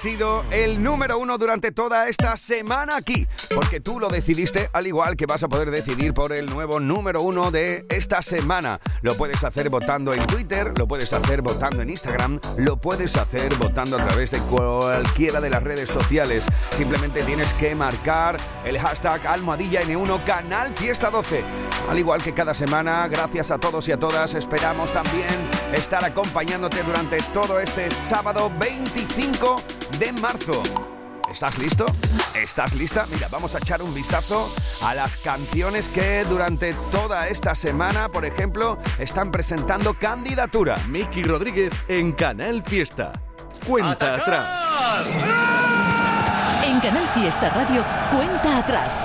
Sido 0.04 0.44
el 0.52 0.84
número 0.84 1.18
uno 1.18 1.38
durante 1.38 1.72
toda 1.72 2.10
esta 2.10 2.36
semana 2.36 2.98
aquí, 2.98 3.26
porque 3.56 3.80
tú 3.80 4.02
lo 4.02 4.10
decidiste, 4.10 4.70
al 4.74 4.86
igual 4.86 5.16
que 5.16 5.26
vas 5.26 5.44
a 5.44 5.48
poder 5.48 5.72
decidir 5.72 6.14
por 6.14 6.34
el 6.34 6.48
nuevo 6.48 6.82
número 6.82 7.22
uno 7.22 7.52
de 7.52 7.86
esta 7.88 8.22
semana. 8.22 8.82
Lo 9.02 9.16
puedes 9.16 9.46
hacer 9.46 9.70
votando 9.70 10.14
en 10.14 10.20
Twitter, 10.28 10.74
lo 10.78 10.90
puedes 10.90 11.14
hacer 11.14 11.42
votando 11.42 11.82
en 11.82 11.90
Instagram, 11.90 12.42
lo 12.58 12.76
puedes 12.76 13.16
hacer 13.16 13.56
votando 13.56 13.98
a 13.98 14.06
través 14.06 14.32
de 14.32 14.40
cualquiera 14.40 15.40
de 15.40 15.50
las 15.50 15.64
redes 15.64 15.90
sociales. 15.90 16.48
Simplemente 16.72 17.24
tienes 17.24 17.54
que 17.54 17.74
marcar 17.74 18.36
el 18.66 18.78
hashtag 18.78 19.26
almohadilla 19.26 19.84
N1 19.84 20.22
Canal 20.26 20.74
Fiesta 20.74 21.12
12. 21.12 21.46
Al 21.90 21.98
igual 21.98 22.22
que 22.22 22.34
cada 22.34 22.54
semana, 22.54 23.08
gracias 23.08 23.52
a 23.52 23.58
todos 23.58 23.88
y 23.88 23.94
a 23.94 24.00
todas, 24.00 24.34
esperamos 24.34 24.92
también 24.92 25.50
estar 25.74 26.04
acompañándote 26.04 26.84
durante 26.84 27.22
todo 27.34 27.62
este 27.62 27.90
sábado 27.90 28.52
25 28.60 29.62
de 30.00 30.12
marzo. 30.14 30.62
¿Estás 31.30 31.58
listo? 31.58 31.86
¿Estás 32.36 32.76
lista? 32.76 33.06
Mira, 33.12 33.28
vamos 33.32 33.56
a 33.56 33.58
echar 33.58 33.82
un 33.82 33.94
vistazo 33.94 34.54
a 34.84 34.94
las 34.94 35.18
canciones 35.18 35.88
que 35.88 36.24
durante 36.26 36.74
toda 36.92 37.28
esta 37.28 37.56
semana, 37.56 38.10
por 38.10 38.26
ejemplo, 38.26 38.78
están 39.00 39.32
presentando 39.32 39.94
candidatura. 39.94 40.78
Miki 40.90 41.24
Rodríguez 41.24 41.74
en 41.88 42.12
Canal 42.12 42.64
Fiesta. 42.64 43.14
Cuenta 43.68 44.16
atrás. 44.16 45.08
En 46.66 46.80
Canal 46.80 47.08
Fiesta 47.14 47.50
Radio, 47.50 47.84
cuenta 48.12 48.58
atrás. 48.60 49.04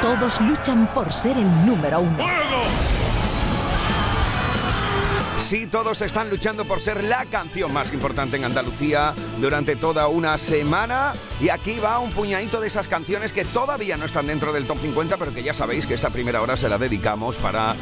Todos 0.00 0.40
luchan 0.40 0.86
por 0.94 1.12
ser 1.12 1.36
el 1.36 1.66
número 1.66 2.00
uno. 2.00 2.51
Sí, 5.52 5.66
todos 5.66 6.00
están 6.00 6.30
luchando 6.30 6.64
por 6.64 6.80
ser 6.80 7.04
la 7.04 7.26
canción 7.26 7.74
más 7.74 7.92
importante 7.92 8.38
en 8.38 8.44
Andalucía 8.44 9.12
durante 9.38 9.76
toda 9.76 10.08
una 10.08 10.38
semana. 10.38 11.12
Y 11.42 11.50
aquí 11.50 11.78
va 11.78 11.98
un 11.98 12.10
puñadito 12.10 12.58
de 12.58 12.68
esas 12.68 12.88
canciones 12.88 13.34
que 13.34 13.44
todavía 13.44 13.98
no 13.98 14.06
están 14.06 14.28
dentro 14.28 14.54
del 14.54 14.66
top 14.66 14.78
50, 14.78 15.18
pero 15.18 15.34
que 15.34 15.42
ya 15.42 15.52
sabéis 15.52 15.84
que 15.84 15.92
esta 15.92 16.08
primera 16.08 16.40
hora 16.40 16.56
se 16.56 16.70
la 16.70 16.78
dedicamos 16.78 17.36
para 17.36 17.74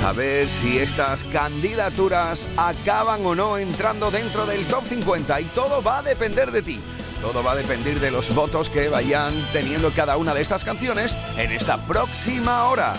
saber 0.00 0.48
si 0.48 0.78
estas 0.78 1.22
candidaturas 1.22 2.48
acaban 2.56 3.24
o 3.24 3.36
no 3.36 3.56
entrando 3.56 4.10
dentro 4.10 4.44
del 4.44 4.64
top 4.64 4.84
50. 4.84 5.42
Y 5.42 5.44
todo 5.44 5.84
va 5.84 5.98
a 5.98 6.02
depender 6.02 6.50
de 6.50 6.62
ti. 6.62 6.80
Todo 7.20 7.44
va 7.44 7.52
a 7.52 7.54
depender 7.54 8.00
de 8.00 8.10
los 8.10 8.34
votos 8.34 8.68
que 8.68 8.88
vayan 8.88 9.32
teniendo 9.52 9.92
cada 9.92 10.16
una 10.16 10.34
de 10.34 10.40
estas 10.40 10.64
canciones 10.64 11.16
en 11.36 11.52
esta 11.52 11.76
próxima 11.86 12.64
hora. 12.64 12.94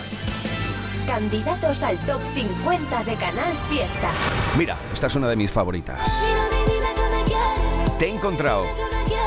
Candidatos 1.05 1.84
al 1.84 1.98
top 2.05 2.22
50 2.34 3.03
de 3.03 3.15
Canal 3.15 3.53
Fiesta. 3.70 4.10
Mira, 4.58 4.77
esta 4.93 5.08
es 5.08 5.15
una 5.15 5.27
de 5.27 5.36
mis 5.36 5.51
favoritas. 5.51 6.00
Te 7.98 8.05
he 8.08 8.10
encontrado. 8.10 8.65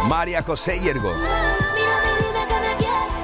María 0.08 0.42
José 0.42 0.80
Yergo. 0.80 1.12
Mírame, 1.12 2.08
dime 2.18 2.46
que 2.48 2.60
me 2.60 2.76
quieres. 2.76 3.23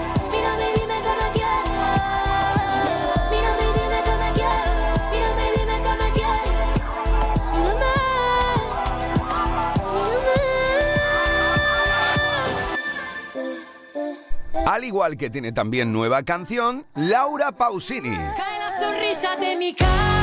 Al 14.81 14.87
igual 14.87 15.19
que 15.19 15.29
tiene 15.29 15.53
también 15.53 15.93
nueva 15.93 16.23
canción, 16.23 16.87
Laura 16.95 17.53
Pausini. 17.53 18.17
Cae 18.17 18.59
la 18.61 18.81
sonrisa 18.81 19.37
de 19.37 19.55
mi 19.55 19.75
cara 19.75 20.20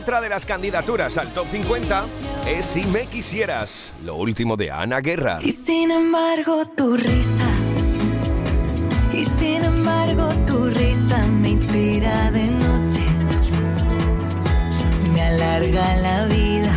Otra 0.00 0.22
de 0.22 0.30
las 0.30 0.46
candidaturas 0.46 1.18
al 1.18 1.28
top 1.34 1.46
50 1.50 2.06
es 2.48 2.64
Si 2.64 2.82
me 2.84 3.04
quisieras, 3.04 3.92
lo 4.02 4.16
último 4.16 4.56
de 4.56 4.70
Ana 4.70 5.02
Guerra. 5.02 5.40
Y 5.42 5.52
sin 5.52 5.90
embargo 5.90 6.64
tu 6.74 6.96
risa, 6.96 7.48
y 9.12 9.24
sin 9.26 9.62
embargo 9.62 10.32
tu 10.46 10.70
risa 10.70 11.18
me 11.26 11.50
inspira 11.50 12.30
de 12.30 12.46
noche, 12.46 13.04
me 15.12 15.20
alarga 15.20 15.94
la 15.96 16.24
vida. 16.24 16.72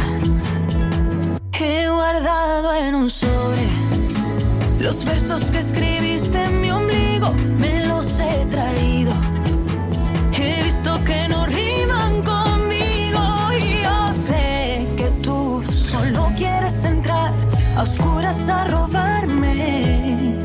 He 1.53 1.87
guardado 1.87 2.73
en 2.75 2.95
un 2.95 3.09
sobre 3.09 3.67
los 4.79 5.05
versos 5.05 5.49
que 5.49 5.59
escribiste 5.59 6.43
en 6.43 6.59
mi 6.59 6.71
ombligo, 6.71 7.31
me 7.57 7.85
los 7.87 8.19
he 8.19 8.45
traído. 8.47 9.13
He 10.37 10.63
visto 10.63 11.01
que 11.05 11.29
no 11.29 11.45
riman 11.45 12.22
a 17.83 17.89
oscuras 17.89 18.49
a 18.49 18.63
robarme. 18.65 20.35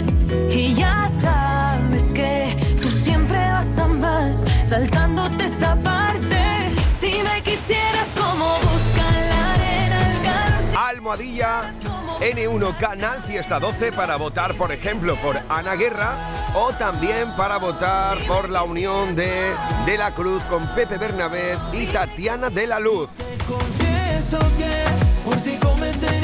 Y 0.51 0.75
ya 0.75 1.09
sabes 1.09 2.13
que 2.13 2.57
tú 2.83 2.91
siempre 2.91 3.39
vas 3.39 3.79
a 3.79 3.87
más, 3.87 4.45
saltándote 4.65 5.45
esa 5.45 5.77
parte. 5.77 6.73
Si 6.99 7.23
me 7.23 7.43
quisieras 7.43 8.09
como 8.17 8.45
busca 8.45 9.07
la 9.31 9.53
arena, 9.55 10.11
el 10.11 10.23
calor. 10.23 10.89
Almohadilla 10.89 11.73
N1 12.21 12.77
Canal 12.79 13.23
Fiesta 13.23 13.59
12 13.61 13.93
para 13.93 14.17
votar, 14.17 14.55
por 14.55 14.73
ejemplo, 14.73 15.17
por 15.17 15.39
Ana 15.49 15.75
Guerra 15.77 16.17
o 16.55 16.73
también 16.73 17.35
para 17.37 17.59
votar 17.59 18.19
por 18.27 18.49
la 18.51 18.63
unión 18.63 19.15
de 19.15 19.55
De 19.87 19.97
la 19.97 20.11
Cruz 20.13 20.43
con 20.45 20.67
Pepe 20.75 20.99
Bernabé 20.99 21.57
y 21.73 21.87
Tatiana 21.87 22.51
de 22.51 22.67
la 22.67 22.81
Luz. 22.81 23.11
Confieso 23.47 24.39
que 24.57 24.85
por 25.25 25.37
ti 25.37 25.57
cometería 25.59 26.18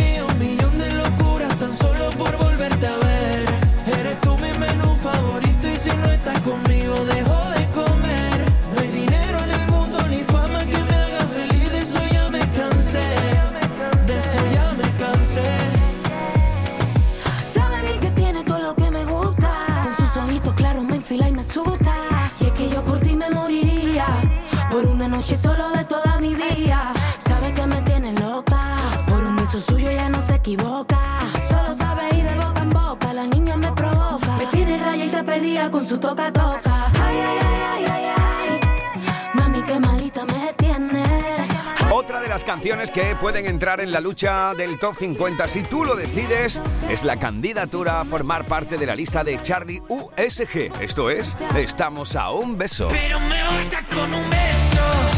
canciones 42.54 42.92
que 42.92 43.16
pueden 43.16 43.46
entrar 43.46 43.80
en 43.80 43.90
la 43.90 43.98
lucha 43.98 44.54
del 44.54 44.78
top 44.78 44.94
50. 44.94 45.48
Si 45.48 45.64
tú 45.64 45.84
lo 45.84 45.96
decides, 45.96 46.62
es 46.88 47.02
la 47.02 47.16
candidatura 47.16 48.00
a 48.00 48.04
formar 48.04 48.44
parte 48.44 48.78
de 48.78 48.86
la 48.86 48.94
lista 48.94 49.24
de 49.24 49.42
Charlie 49.42 49.82
USG. 49.88 50.70
Esto 50.80 51.10
es, 51.10 51.36
estamos 51.56 52.14
a 52.14 52.30
un 52.30 52.56
beso. 52.56 52.86
Pero 52.92 53.18
me 53.18 53.42
basta 53.42 53.84
con 53.92 54.14
un 54.14 54.30
beso, 54.30 55.13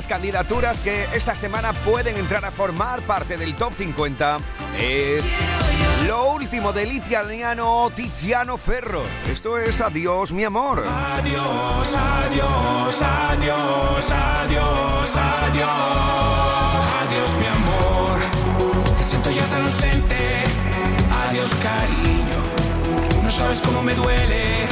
las 0.00 0.06
candidaturas 0.06 0.80
que 0.80 1.04
esta 1.12 1.34
semana 1.34 1.74
pueden 1.74 2.16
entrar 2.16 2.42
a 2.46 2.50
formar 2.50 3.02
parte 3.02 3.36
del 3.36 3.54
top 3.54 3.74
50 3.74 4.38
es 4.78 5.24
lo 6.06 6.32
último 6.32 6.72
del 6.72 6.92
italiano 6.92 7.90
Tiziano 7.94 8.56
Ferro. 8.56 9.02
Esto 9.30 9.58
es 9.58 9.78
Adiós, 9.82 10.32
mi 10.32 10.44
amor. 10.44 10.82
Adiós, 10.86 11.94
adiós, 11.94 13.02
adiós, 13.02 14.10
adiós, 14.10 15.16
adiós. 15.16 15.66
Adiós, 17.02 17.30
mi 17.38 17.46
amor. 17.58 18.96
Te 18.96 19.04
siento 19.04 19.30
ya 19.30 19.44
tan 19.48 19.66
ausente. 19.66 20.44
Adiós, 21.28 21.50
cariño. 21.62 23.22
No 23.22 23.30
sabes 23.30 23.60
cómo 23.60 23.82
me 23.82 23.94
duele 23.94 24.64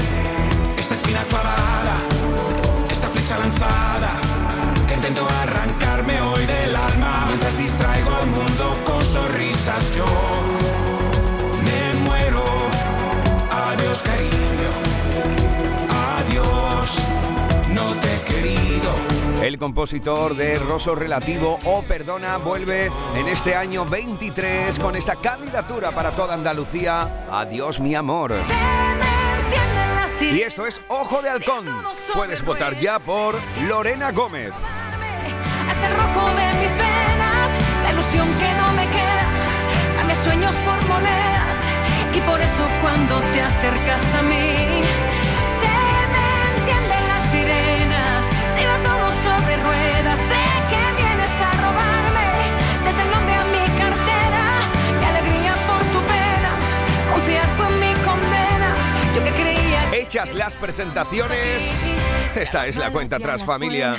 esta 0.78 0.94
espina 0.94 1.22
clavada, 1.24 1.96
esta 2.88 3.10
flecha 3.10 3.36
lanzada 3.36 4.27
intento 5.08 5.26
arrancarme 5.42 6.20
hoy 6.20 6.44
del 6.44 6.76
alma 6.76 7.24
mientras 7.28 7.56
distraigo 7.56 8.10
al 8.14 8.26
mundo 8.26 8.76
con 8.84 9.02
sonrisas. 9.02 9.96
Yo 9.96 10.04
me 11.64 12.00
muero. 12.00 12.44
Adiós, 13.50 14.02
cariño. 14.02 14.70
Adiós, 16.18 16.98
no 17.70 17.94
te 18.00 18.14
he 18.14 18.20
querido. 18.22 18.90
El 19.42 19.56
compositor 19.58 20.36
de 20.36 20.58
Rosso 20.58 20.94
Relativo 20.94 21.58
o 21.64 21.82
Perdona 21.82 22.36
vuelve 22.36 22.90
en 23.14 23.28
este 23.28 23.54
año 23.54 23.86
23 23.86 24.78
con 24.78 24.94
esta 24.94 25.16
candidatura 25.16 25.90
para 25.92 26.10
toda 26.10 26.34
Andalucía. 26.34 27.26
Adiós, 27.30 27.80
mi 27.80 27.94
amor. 27.94 28.34
Y 30.20 30.42
esto 30.42 30.66
es 30.66 30.80
Ojo 30.88 31.22
de 31.22 31.30
Halcón. 31.30 31.64
Puedes 32.12 32.44
votar 32.44 32.78
ya 32.78 32.98
por 32.98 33.36
Lorena 33.66 34.12
Gómez 34.12 34.52
ilusión 38.08 38.28
que 38.38 38.52
no 38.54 38.72
me 38.72 38.86
queda, 38.86 39.26
cambia 39.96 40.16
sueños 40.16 40.56
por 40.56 40.88
monedas 40.88 41.58
y 42.14 42.20
por 42.22 42.40
eso 42.40 42.68
cuando 42.80 43.20
te 43.32 43.42
acercas 43.42 44.14
a 44.14 44.22
mí 44.22 44.80
se 45.60 45.74
me 46.12 46.26
encienden 46.54 47.08
las 47.08 47.30
sirenas, 47.30 48.24
si 48.56 48.64
va 48.64 48.78
todo 48.78 49.12
sobre 49.12 49.56
ruedas, 49.58 50.18
sé 50.20 50.44
que 50.70 51.02
vienes 51.02 51.30
a 51.30 51.50
robarme 51.60 52.28
desde 52.84 53.02
el 53.02 53.10
nombre 53.10 53.34
a 53.34 53.44
mi 53.44 53.64
cartera, 53.78 54.44
mi 54.98 55.04
alegría 55.04 55.54
por 55.66 55.82
tu 55.92 56.00
pena, 56.06 56.50
confiar 57.12 57.48
fue 57.58 57.68
mi 57.76 57.92
condena, 58.04 58.74
yo 59.14 59.24
que 59.24 59.32
creía 59.32 59.92
Hechas 59.92 60.34
las 60.34 60.54
presentaciones, 60.54 61.62
esta 62.34 62.66
es 62.66 62.76
la 62.78 62.90
cuenta 62.90 63.18
tras 63.18 63.44
familia. 63.44 63.96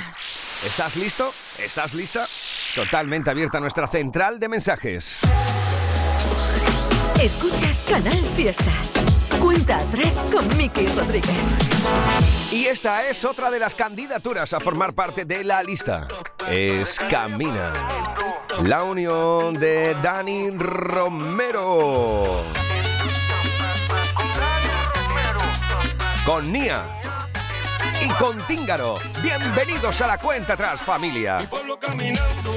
¿Estás 0.66 0.96
listo? 0.96 1.32
¿Estás 1.58 1.94
lista? 1.94 2.26
Totalmente 2.74 3.30
abierta 3.30 3.58
nuestra 3.58 3.86
central 3.86 4.38
de 4.38 4.48
mensajes. 4.48 5.20
Escuchas 7.20 7.84
Canal 7.88 8.24
Fiesta. 8.36 8.70
Cuenta 9.40 9.78
atrás 9.78 10.20
con 10.32 10.56
Miki 10.56 10.86
Rodríguez. 10.86 11.34
Y 12.52 12.66
esta 12.66 13.08
es 13.08 13.24
otra 13.24 13.50
de 13.50 13.58
las 13.58 13.74
candidaturas 13.74 14.52
a 14.52 14.60
formar 14.60 14.92
parte 14.92 15.24
de 15.24 15.42
la 15.42 15.62
lista. 15.62 16.06
Es 16.48 17.00
Camina. 17.10 17.72
La 18.64 18.84
unión 18.84 19.54
de 19.54 19.96
Dani 20.00 20.50
Romero. 20.50 22.44
Con 26.24 26.52
Nia 26.52 27.00
y 28.00 28.08
con 28.10 28.38
Tíngaro. 28.46 28.96
Bienvenidos 29.22 30.00
a 30.00 30.06
la 30.06 30.18
cuenta 30.18 30.54
atrás, 30.54 30.80
familia. 30.80 31.38
Mi 31.38 31.46
pueblo 31.46 31.78
caminando 31.78 32.56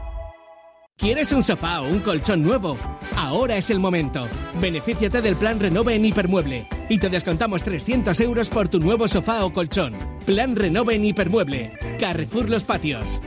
¿Quieres 1.01 1.31
un 1.31 1.41
sofá 1.41 1.81
o 1.81 1.89
un 1.89 1.99
colchón 1.99 2.43
nuevo? 2.43 2.77
Ahora 3.17 3.57
es 3.57 3.71
el 3.71 3.79
momento. 3.79 4.27
Benefíciate 4.61 5.19
del 5.23 5.35
plan 5.35 5.59
Renove 5.59 5.95
en 5.95 6.05
Hipermueble 6.05 6.67
y 6.89 6.99
te 6.99 7.09
descontamos 7.09 7.63
300 7.63 8.19
euros 8.19 8.49
por 8.49 8.69
tu 8.69 8.79
nuevo 8.79 9.07
sofá 9.07 9.43
o 9.43 9.51
colchón. 9.51 9.95
Plan 10.27 10.55
Renove 10.55 10.93
en 10.93 11.05
Hipermueble. 11.05 11.71
Carrefour 11.99 12.51
Los 12.51 12.65
Patios. 12.65 13.19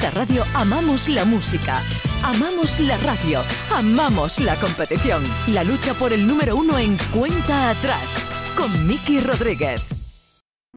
Fiesta 0.00 0.18
Radio 0.18 0.44
amamos 0.54 1.08
la 1.08 1.26
música, 1.26 1.82
amamos 2.22 2.80
la 2.80 2.96
radio, 2.98 3.42
amamos 3.70 4.38
la 4.38 4.56
competición. 4.56 5.22
La 5.48 5.62
lucha 5.62 5.92
por 5.92 6.14
el 6.14 6.26
número 6.26 6.56
uno 6.56 6.78
en 6.78 6.96
cuenta 7.12 7.68
atrás 7.70 8.22
con 8.56 8.86
Miki 8.86 9.20
Rodríguez. 9.20 9.82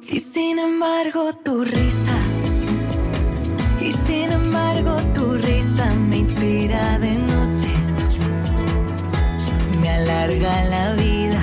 Y 0.09 0.19
sin 0.19 0.59
embargo 0.59 1.33
tu 1.41 1.63
risa, 1.63 2.17
y 3.79 3.93
sin 3.93 4.29
embargo 4.29 5.01
tu 5.13 5.35
risa 5.35 5.93
me 5.93 6.17
inspira 6.17 6.99
de 6.99 7.13
noche, 7.17 7.69
me 9.79 9.89
alarga 9.89 10.63
la 10.65 10.93
vida. 10.95 11.41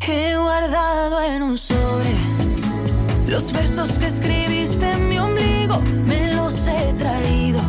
He 0.00 0.36
guardado 0.36 1.22
en 1.22 1.42
un 1.42 1.58
sobre 1.58 2.25
los 3.26 3.52
versos 3.52 3.98
que 3.98 4.06
escribiste 4.06 4.90
en 4.90 5.08
mi 5.08 5.18
ombligo, 5.18 5.80
me 6.06 6.32
los 6.34 6.66
he 6.66 6.92
traído. 6.94 7.60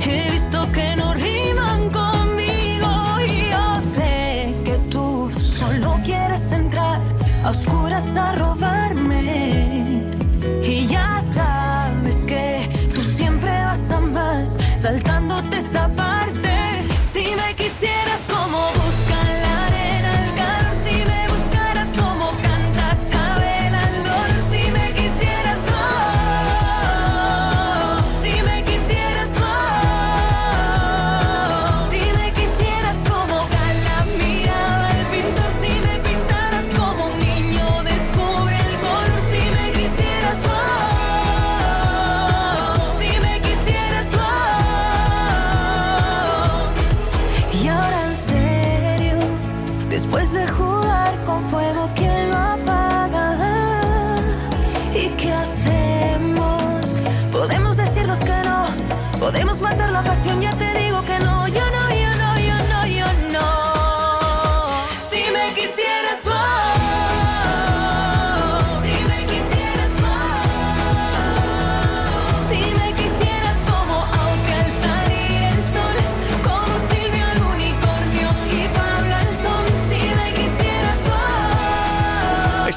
He 0.00 0.30
visto 0.30 0.70
que 0.72 0.94
no 0.96 1.14
riman 1.14 1.90
conmigo 1.90 2.88
y 3.26 3.50
yo 3.50 3.80
sé 3.94 4.54
que 4.64 4.78
tú 4.90 5.30
solo 5.40 5.98
quieres 6.04 6.52
entrar 6.52 7.00
a 7.44 7.50
oscuras 7.50 8.16
a 8.16 8.32
robarme. 8.32 10.02
Y 10.62 10.86
ya 10.86 11.20
sabes 11.20 12.24
que 12.26 12.90
tú 12.94 13.02
siempre 13.02 13.50
vas 13.50 13.90
a 13.90 14.00
más, 14.00 14.56
saltándote 14.76 15.58
esa 15.58 15.88
parte. 15.88 16.25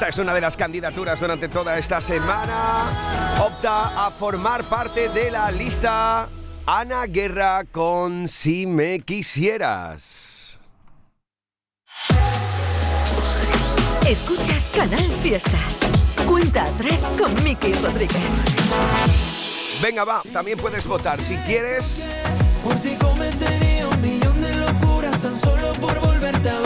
Es 0.09 0.17
una 0.17 0.33
de 0.33 0.41
las 0.41 0.57
candidaturas 0.57 1.19
durante 1.19 1.47
toda 1.47 1.77
esta 1.77 2.01
semana. 2.01 3.37
Opta 3.39 4.07
a 4.07 4.09
formar 4.09 4.63
parte 4.63 5.07
de 5.09 5.29
la 5.29 5.51
lista 5.51 6.27
Ana 6.65 7.05
Guerra 7.05 7.63
con 7.71 8.27
Si 8.27 8.65
me 8.65 9.01
quisieras. 9.01 10.59
Escuchas 14.07 14.71
Canal 14.75 15.11
Fiesta. 15.21 15.59
Cuenta 16.25 16.63
atrás 16.63 17.07
con 17.15 17.31
Miki 17.43 17.73
Rodríguez. 17.73 18.19
Venga, 19.79 20.05
va, 20.05 20.23
también 20.33 20.57
puedes 20.57 20.87
votar 20.87 21.21
si 21.21 21.35
quieres. 21.37 22.07
Por 22.63 22.75
ti 22.77 22.95
cometería 22.95 23.87
un 23.87 24.01
millón 24.01 24.41
de 24.41 24.55
locuras. 24.55 25.09
Este 25.19 26.18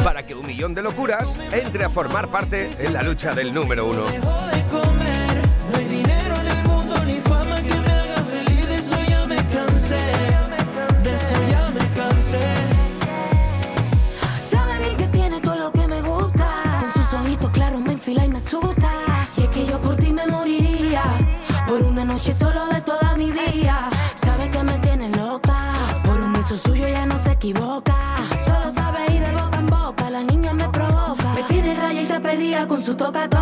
para 0.04 0.26
que 0.26 0.36
un 0.36 0.46
millón 0.46 0.74
de 0.74 0.82
locuras 0.82 1.38
entre 1.54 1.86
a 1.86 1.90
formar 1.90 2.28
parte 2.28 2.70
en 2.80 2.94
la 2.94 3.04
lucha 3.04 3.34
del 3.34 3.54
número 3.54 3.88
uno. 3.88 4.06
su 32.84 32.96
toca 32.96 33.33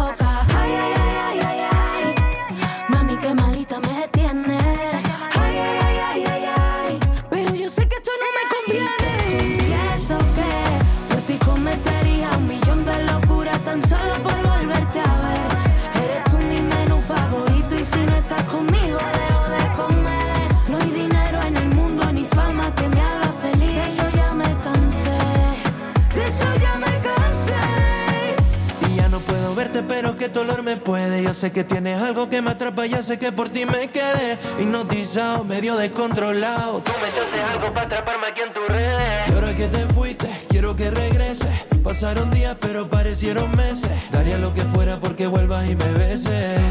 sé 31.41 31.51
que 31.51 31.63
tienes 31.63 31.99
algo 31.99 32.29
que 32.29 32.39
me 32.39 32.51
atrapa, 32.51 32.85
ya 32.85 33.01
sé 33.01 33.17
que 33.17 33.31
por 33.31 33.49
ti 33.49 33.65
me 33.65 33.87
quedé 33.87 34.37
hipnotizado, 34.59 35.43
medio 35.43 35.75
descontrolado. 35.75 36.81
Tú 36.81 36.91
me 37.01 37.09
echaste 37.09 37.41
algo 37.41 37.73
para 37.73 37.87
atraparme 37.87 38.27
aquí 38.27 38.41
en 38.41 38.53
tu 38.53 38.59
red. 38.67 39.27
Y 39.27 39.33
ahora 39.33 39.55
que 39.55 39.67
te 39.67 39.79
fuiste, 39.91 40.29
quiero 40.49 40.75
que 40.75 40.91
regreses. 40.91 41.65
Pasaron 41.83 42.29
días, 42.29 42.55
pero 42.61 42.87
parecieron 42.87 43.49
meses. 43.55 43.91
Daría 44.11 44.37
lo 44.37 44.53
que 44.53 44.61
fuera 44.65 44.99
porque 44.99 45.25
vuelvas 45.25 45.67
y 45.67 45.75
me 45.75 45.91
beses. 45.93 46.61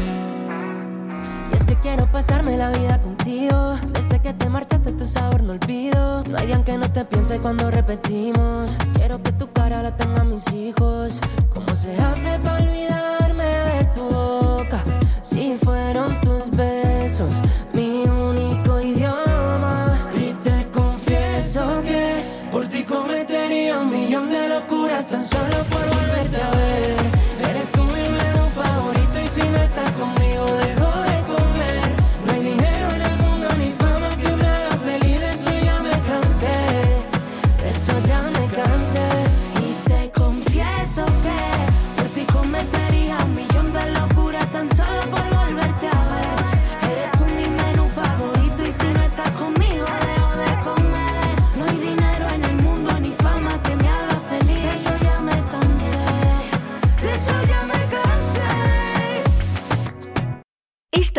Y 1.51 1.53
es 1.53 1.65
que 1.65 1.75
quiero 1.81 2.09
pasarme 2.09 2.55
la 2.55 2.69
vida 2.69 3.01
contigo. 3.01 3.75
Desde 3.91 4.21
que 4.21 4.33
te 4.33 4.47
marchaste, 4.47 4.93
tu 4.93 5.05
sabor 5.05 5.43
no 5.43 5.51
olvido. 5.51 6.23
No 6.23 6.37
hay 6.37 6.47
día 6.47 6.55
en 6.55 6.63
que 6.63 6.77
no 6.77 6.89
te 6.89 7.03
piense 7.03 7.41
cuando 7.41 7.69
repetimos. 7.71 8.77
Quiero 8.93 9.21
que 9.21 9.33
tu 9.33 9.51
cara 9.51 9.83
la 9.83 9.97
tengan 9.97 10.29
mis 10.29 10.49
hijos. 10.53 11.19
¿Cómo 11.49 11.75
se 11.75 11.91
hace 11.91 12.39
para 12.39 12.63
olvidar? 12.63 13.20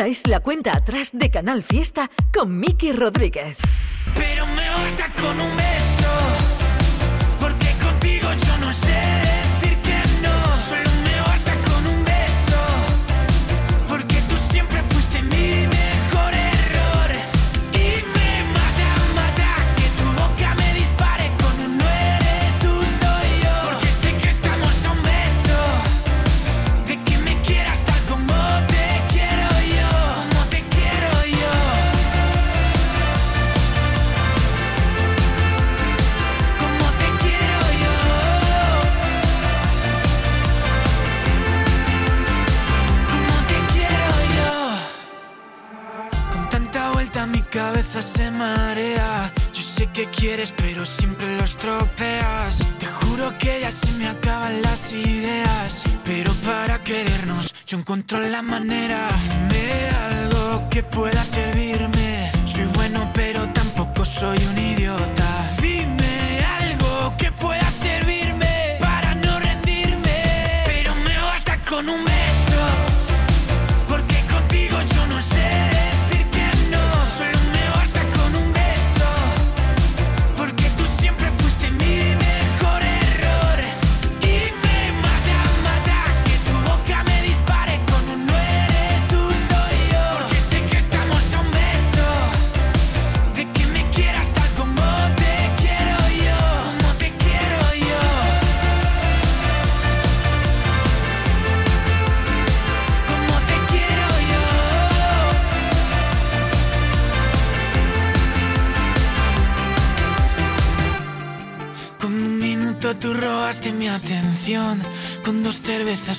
Esta 0.02 0.10
es 0.10 0.26
la 0.26 0.40
cuenta 0.40 0.76
atrás 0.76 1.10
de 1.12 1.30
Canal 1.30 1.62
Fiesta 1.62 2.10
con 2.34 2.58
Miki 2.58 2.90
Rodríguez. 2.90 3.56
Pero 4.16 4.44
me 4.48 4.68
basta 4.68 5.12
con 5.12 5.40
un 5.40 5.56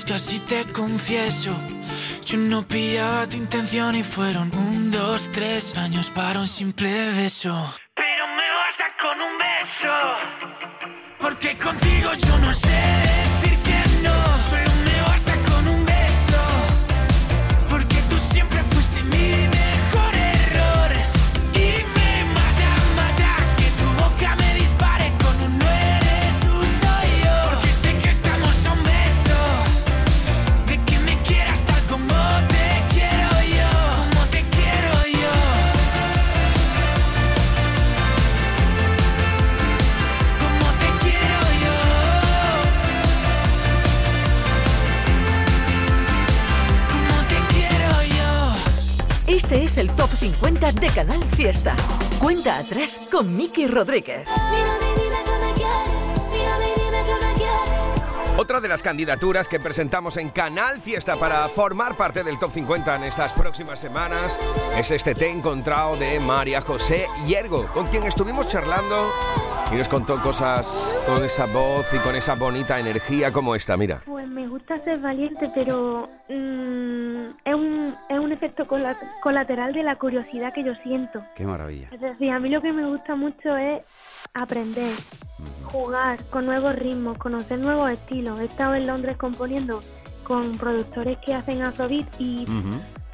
casi 0.01 0.39
te 0.39 0.65
confieso. 0.71 1.56
Yo 2.25 2.38
no 2.38 2.63
pillaba 2.63 3.29
tu 3.29 3.38
intención 3.38 3.95
y 3.95 4.01
fueron 4.01 4.51
un, 4.56 4.89
dos, 4.89 5.29
tres 5.32 5.77
años 5.77 6.10
para 6.10 6.39
un 6.39 6.47
simple 6.47 7.12
beso. 7.12 7.53
Pero 7.93 8.25
me 8.27 8.49
basta 8.60 8.86
con 8.99 9.21
un 9.21 9.38
beso. 9.38 9.93
Porque 11.19 11.58
contigo 11.58 12.10
yo 12.25 12.38
no 12.39 12.53
sé. 12.53 13.22
Es 49.73 49.77
el 49.77 49.89
Top 49.95 50.09
50 50.19 50.71
de 50.73 50.88
Canal 50.88 51.23
Fiesta. 51.36 51.75
Cuenta 52.19 52.59
atrás 52.59 53.07
con 53.12 53.36
Miki 53.36 53.65
Rodríguez. 53.65 54.27
Otra 58.38 58.59
de 58.59 58.67
las 58.67 58.83
candidaturas 58.83 59.47
que 59.47 59.59
presentamos 59.59 60.17
en 60.17 60.29
Canal 60.29 60.79
Fiesta 60.79 61.17
para 61.17 61.47
formar 61.49 61.97
parte 61.97 62.23
del 62.23 62.38
Top 62.38 62.51
50 62.51 62.95
en 62.97 63.03
estas 63.05 63.33
próximas 63.33 63.79
semanas 63.79 64.39
es 64.77 64.91
este 64.91 65.15
Te 65.15 65.27
he 65.27 65.31
encontrado 65.31 65.95
de 65.95 66.19
María 66.19 66.62
José 66.62 67.07
Hiergo, 67.25 67.67
con 67.73 67.88
quien 67.88 68.03
estuvimos 68.03 68.47
charlando 68.47 69.12
y 69.71 69.76
nos 69.76 69.89
contó 69.89 70.21
cosas 70.21 70.95
con 71.08 71.23
esa 71.23 71.45
voz 71.47 71.91
y 71.93 71.97
con 71.97 72.15
esa 72.15 72.36
bonita 72.36 72.80
energía 72.80 73.32
como 73.32 73.56
esta, 73.56 73.76
mira. 73.78 74.02
Pues 74.06 74.28
me 74.28 74.47
gusta 74.47 74.78
ser 74.84 74.99
valiente, 74.99 75.49
pero 75.56 76.08
mm, 76.30 77.26
es, 77.45 77.56
un, 77.56 77.95
es 78.10 78.19
un 78.19 78.32
efecto 78.32 78.67
cola- 78.67 78.97
colateral 79.21 79.73
de 79.73 79.84
la 79.84 79.95
curiosidad 79.95 80.54
que 80.54 80.63
yo 80.63 80.73
siento. 80.84 81.23
Qué 81.36 81.45
maravilla. 81.45 81.89
Es 81.91 82.02
decir, 82.02 82.32
a 82.32 82.39
mí 82.39 82.49
lo 82.49 82.62
que 82.62 82.71
me 82.71 82.86
gusta 82.88 83.15
mucho 83.15 83.56
es 83.58 83.82
aprender, 84.36 84.93
jugar 85.63 86.23
con 86.26 86.45
nuevos 86.45 86.76
ritmos, 86.76 87.17
conocer 87.17 87.58
nuevos 87.60 87.89
estilos. 87.91 88.39
He 88.39 88.45
estado 88.45 88.76
en 88.76 88.86
Londres 88.86 89.17
componiendo 89.17 89.80
con 90.23 90.56
productores 90.58 91.17
que 91.26 91.34
hacen 91.34 91.63
afrobeat 91.63 92.08
y 92.19 92.45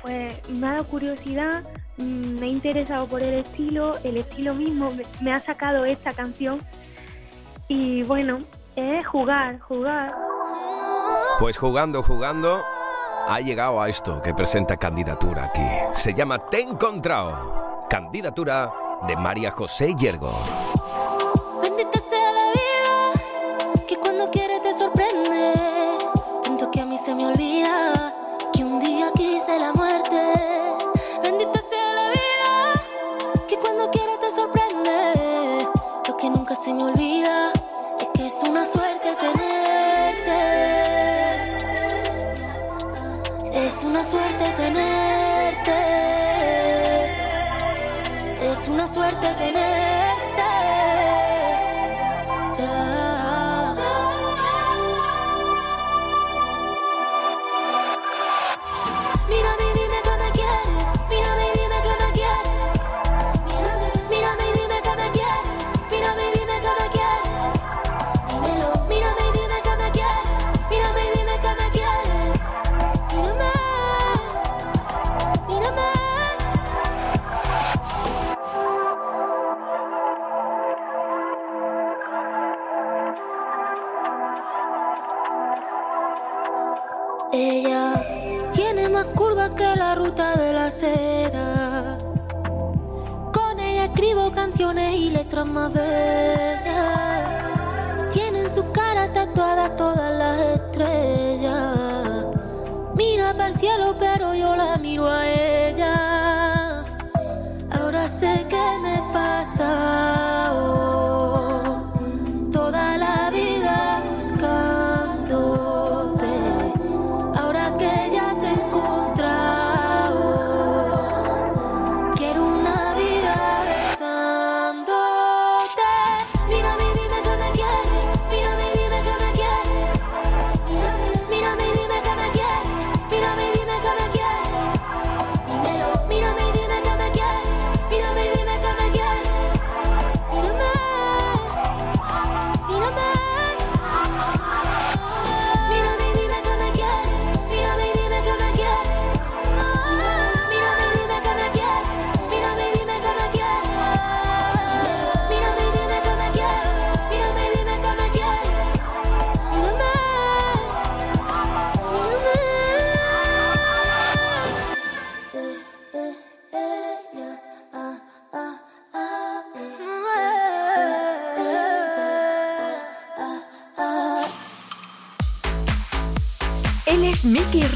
pues 0.01 0.49
me 0.49 0.67
ha 0.67 0.71
dado 0.73 0.85
curiosidad, 0.85 1.63
me 1.99 2.47
he 2.47 2.49
interesado 2.49 3.05
por 3.07 3.21
el 3.21 3.35
estilo, 3.35 3.91
el 4.03 4.17
estilo 4.17 4.53
mismo 4.53 4.89
me, 4.91 5.03
me 5.21 5.33
ha 5.33 5.39
sacado 5.39 5.85
esta 5.85 6.11
canción 6.13 6.59
y 7.67 8.03
bueno, 8.03 8.41
es 8.75 9.05
jugar, 9.05 9.59
jugar. 9.59 10.13
Pues 11.39 11.57
jugando, 11.57 12.01
jugando, 12.01 12.63
ha 13.27 13.39
llegado 13.39 13.81
a 13.81 13.89
esto 13.89 14.21
que 14.21 14.33
presenta 14.33 14.75
candidatura 14.77 15.45
aquí. 15.45 15.61
Se 15.93 16.13
llama 16.13 16.49
Te 16.49 16.57
he 16.57 16.61
encontrado. 16.61 17.85
Candidatura 17.89 18.71
de 19.07 19.15
María 19.15 19.51
José 19.51 19.95
Hiergo. 19.95 20.31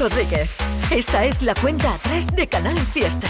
Rodríguez. 0.04 0.50
Esta 0.90 1.24
es 1.24 1.40
la 1.40 1.54
cuenta 1.54 1.94
atrás 1.94 2.26
de 2.26 2.46
Canal 2.46 2.78
Fiesta. 2.78 3.26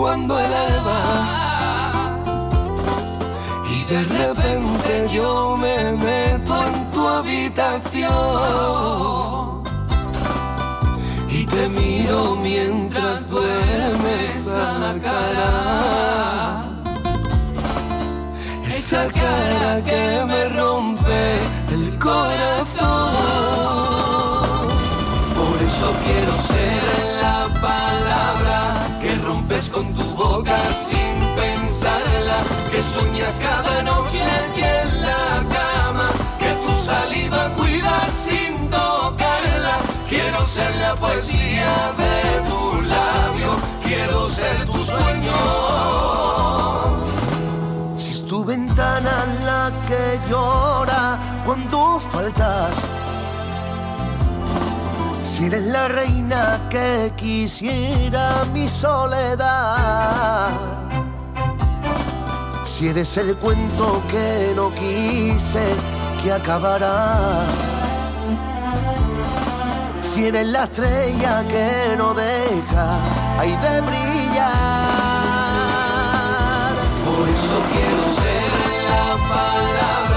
Cuando 0.00 0.38
el 0.40 0.52
alba 0.54 1.00
y 3.70 3.84
de 3.92 4.02
repente 4.04 5.08
yo 5.12 5.58
me 5.58 5.92
meto 5.92 6.54
en 6.68 6.90
tu 6.90 7.06
habitación 7.06 8.08
y 11.28 11.44
te 11.44 11.68
miro 11.68 12.34
mientras 12.36 13.28
duermes 13.28 14.48
a 14.48 14.96
cara. 15.02 16.62
Esa 18.66 19.06
cara 19.12 19.84
que 19.84 20.24
me 20.26 20.48
con 29.68 29.92
tu 29.92 30.02
boca 30.14 30.56
sin 30.72 31.18
pensarla, 31.36 32.38
que 32.70 32.82
sueñas 32.82 33.34
cada 33.42 33.82
noche 33.82 34.24
y 34.56 34.60
en 34.60 35.02
la 35.02 35.44
cama, 35.56 36.08
que 36.38 36.50
tu 36.64 36.72
saliva 36.82 37.50
cuidas 37.58 38.10
sin 38.10 38.70
tocarla. 38.70 39.76
Quiero 40.08 40.46
ser 40.46 40.74
la 40.76 40.94
poesía 40.94 41.92
de 41.98 42.40
tu 42.48 42.82
labio, 42.82 43.56
quiero 43.82 44.28
ser 44.28 44.64
tu 44.64 44.78
sueño. 44.78 45.38
Si 47.96 48.12
es 48.12 48.26
tu 48.26 48.42
ventana 48.44 49.26
la 49.44 49.72
que 49.86 50.20
llora 50.30 51.18
cuando 51.44 52.00
faltas. 52.00 52.79
Si 55.40 55.46
eres 55.46 55.64
la 55.68 55.88
reina 55.88 56.68
que 56.68 57.12
quisiera 57.16 58.44
mi 58.52 58.68
soledad. 58.68 60.50
Si 62.66 62.88
eres 62.88 63.16
el 63.16 63.34
cuento 63.36 64.02
que 64.10 64.52
no 64.54 64.70
quise 64.74 65.64
que 66.22 66.30
acabará. 66.30 67.46
Si 70.02 70.26
eres 70.26 70.46
la 70.48 70.64
estrella 70.64 71.48
que 71.48 71.94
no 71.96 72.12
deja 72.12 72.98
ahí 73.38 73.56
de 73.56 73.80
brillar. 73.80 74.44
Por 77.06 77.26
eso 77.26 77.56
quiero 77.72 78.08
ser 78.20 78.50
la 78.90 79.16
palabra 79.32 80.09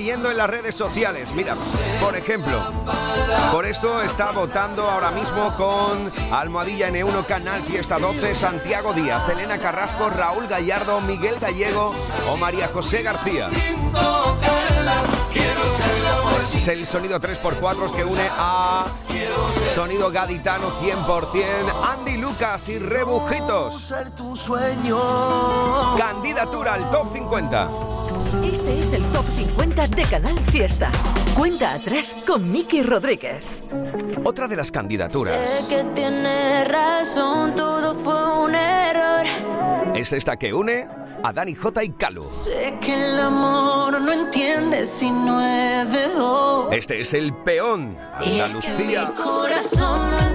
leyendo 0.00 0.30
en 0.30 0.38
las 0.38 0.48
redes 0.48 0.74
sociales. 0.74 1.34
Mira, 1.34 1.54
por 2.00 2.16
ejemplo, 2.16 2.58
por 3.52 3.66
esto 3.66 4.00
está 4.00 4.30
votando 4.30 4.88
ahora 4.88 5.10
mismo 5.10 5.54
con 5.58 6.10
Almohadilla 6.32 6.88
N1 6.88 7.26
Canal 7.26 7.60
Fiesta 7.60 7.98
12, 7.98 8.34
Santiago 8.34 8.94
Díaz, 8.94 9.28
Elena 9.28 9.58
Carrasco, 9.58 10.08
Raúl 10.08 10.46
Gallardo, 10.48 11.02
Miguel 11.02 11.34
Gallego 11.38 11.94
o 12.30 12.36
María 12.38 12.68
José 12.68 13.02
García. 13.02 13.48
Es 16.56 16.68
el 16.68 16.86
sonido 16.86 17.20
3x4 17.20 17.94
que 17.94 18.02
une 18.02 18.26
a 18.38 18.86
sonido 19.74 20.10
gaditano 20.10 20.70
100%, 20.80 21.44
Andy 21.92 22.16
Lucas 22.16 22.70
y 22.70 22.78
Rebujitos. 22.78 23.92
Candidatura 25.98 26.72
al 26.72 26.90
top 26.90 27.12
50. 27.12 27.99
Este 28.44 28.80
es 28.80 28.92
el 28.92 29.02
Top 29.12 29.24
50 29.36 29.88
de 29.88 30.02
Canal 30.04 30.38
Fiesta. 30.50 30.90
Cuenta 31.36 31.74
atrás 31.74 32.24
con 32.26 32.50
Miki 32.50 32.82
Rodríguez. 32.82 33.44
Otra 34.24 34.46
de 34.48 34.56
las 34.56 34.70
candidaturas 34.70 35.50
Sé 35.50 35.76
que 35.76 35.84
tiene 35.94 36.64
razón, 36.64 37.54
todo 37.54 37.94
fue 37.94 38.44
un 38.44 38.54
error. 38.54 39.26
es 39.94 40.12
esta 40.12 40.36
que 40.36 40.52
une 40.52 40.86
a 41.22 41.32
Dani 41.32 41.54
J 41.54 41.84
y 41.84 41.90
Calu. 41.90 42.22
Sé 42.22 42.78
que 42.80 42.94
el 42.94 43.18
amor 43.20 44.00
no 44.00 44.12
entiende 44.12 44.84
si 44.84 45.10
no 45.10 45.40
es. 45.40 45.70
Este 46.72 47.00
es 47.00 47.14
el 47.14 47.34
peón, 47.34 47.96
Andalucía. 48.14 49.06
Mi 49.06 49.14
corazón 49.22 50.10
no 50.12 50.29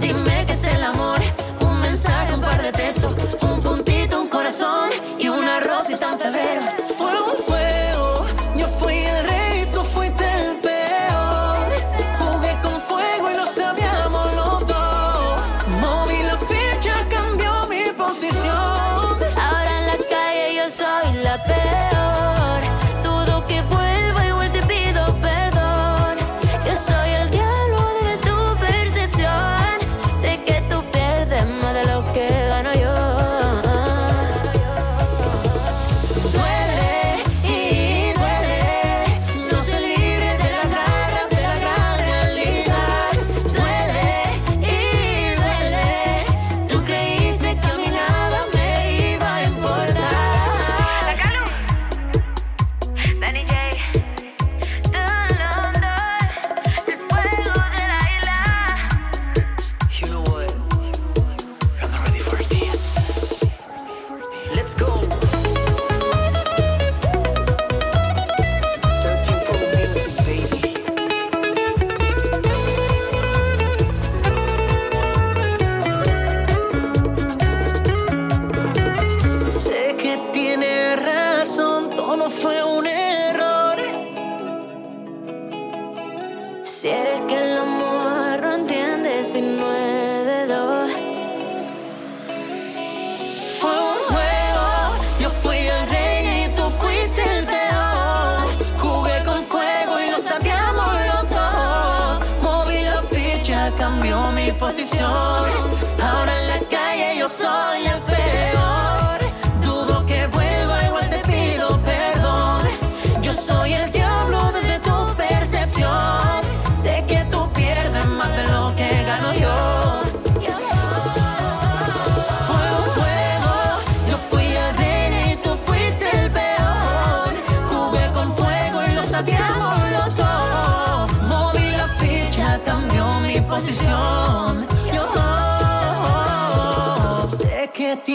de 0.00 0.09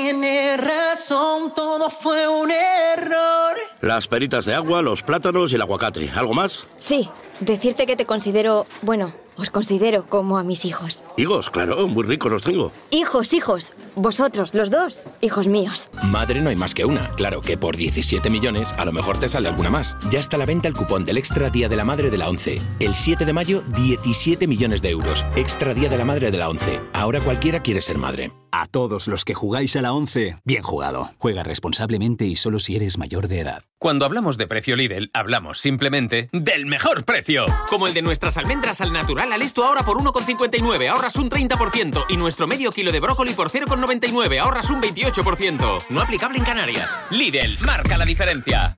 tiene 0.06 0.56
razón, 0.58 1.52
todo 1.56 1.90
fue 1.90 2.28
un 2.28 2.52
error. 2.52 3.58
Las 3.82 4.08
peritas 4.08 4.46
de 4.46 4.54
agua, 4.54 4.84
los 4.84 5.02
plátanos 5.02 5.52
y 5.52 5.56
el 5.56 5.62
aguacate. 5.64 6.12
¿Algo 6.12 6.36
más? 6.36 6.68
Sí, 6.78 7.10
decirte 7.40 7.88
que 7.88 7.96
te 7.96 8.06
considero, 8.06 8.68
bueno, 8.84 9.16
os 9.36 9.50
considero 9.50 10.06
como 10.06 10.38
a 10.38 10.44
mis 10.44 10.64
hijos. 10.64 11.04
Higos, 11.18 11.50
claro, 11.50 11.88
muy 11.88 12.04
ricos 12.04 12.32
los 12.32 12.44
tengo. 12.44 12.72
Hijos, 12.92 13.34
hijos. 13.34 13.74
Vosotros, 13.96 14.54
los 14.54 14.70
dos, 14.70 15.02
hijos 15.22 15.48
míos. 15.48 15.90
Madre 16.04 16.40
no 16.40 16.52
hay 16.52 16.56
más 16.56 16.76
que 16.76 16.86
una. 16.86 17.10
Claro 17.16 17.42
que 17.42 17.58
por 17.58 17.76
17 17.76 18.30
millones 18.30 18.74
a 18.78 18.86
lo 18.86 18.92
mejor 18.92 19.18
te 19.18 19.28
sale 19.28 19.50
alguna 19.50 19.72
más. 19.72 19.98
Ya 20.12 20.20
está 20.20 20.36
a 20.36 20.40
la 20.40 20.46
venta 20.46 20.68
el 20.68 20.76
cupón 20.76 21.04
del 21.04 21.18
Extra 21.18 21.50
Día 21.50 21.68
de 21.68 21.78
la 21.78 21.84
Madre 21.84 22.12
de 22.12 22.20
la 22.20 22.30
11. 22.30 22.62
El 22.80 22.94
7 22.94 23.26
de 23.26 23.34
mayo, 23.34 23.64
17 23.76 24.46
millones 24.46 24.84
de 24.84 24.92
euros. 24.92 25.26
Extra 25.36 25.74
Día 25.74 25.90
de 25.90 25.98
la 25.98 26.06
Madre 26.06 26.30
de 26.30 26.38
la 26.38 26.48
11. 26.48 26.80
Ahora 26.94 27.22
cualquiera 27.22 27.60
quiere 27.62 27.82
ser 27.82 27.98
madre. 27.98 28.32
A 28.58 28.68
todos 28.68 29.10
los 29.10 29.26
que 29.26 29.34
jugáis 29.34 29.76
a 29.76 29.82
la 29.82 29.92
11, 29.92 30.38
bien 30.46 30.64
jugado. 30.64 31.10
Juega 31.18 31.44
responsablemente 31.44 32.24
y 32.24 32.38
solo 32.38 32.60
si 32.60 32.78
eres 32.78 32.98
mayor 32.98 33.28
de 33.28 33.42
edad. 33.42 33.64
Cuando 33.80 34.06
hablamos 34.06 34.38
de 34.38 34.48
precio 34.48 34.78
Lidl, 34.78 35.10
hablamos 35.14 35.60
simplemente 35.60 36.30
del 36.32 36.66
mejor 36.66 37.04
precio. 37.04 37.46
Como 37.70 37.86
el 37.86 37.94
de 37.94 38.02
nuestras 38.02 38.38
almendras 38.38 38.80
al 38.80 38.94
natural 38.94 39.34
al 39.34 39.42
esto 39.42 39.66
ahora 39.66 39.84
por 39.84 39.98
1,59, 39.98 40.88
ahorras 40.88 41.18
un 41.18 41.30
30%. 41.30 42.06
Y 42.08 42.16
nuestro 42.16 42.48
medio 42.48 42.72
kilo 42.72 42.94
de 42.94 43.02
brócoli 43.02 43.34
por 43.34 43.50
0,99, 43.52 44.40
ahorras 44.40 44.70
un 44.70 44.82
28%. 44.82 45.88
No 45.90 46.00
aplicable 46.00 46.38
en 46.38 46.46
Canarias. 46.46 46.98
Lidl, 47.12 47.60
marca 47.60 47.98
la 47.98 48.06
diferencia. 48.06 48.78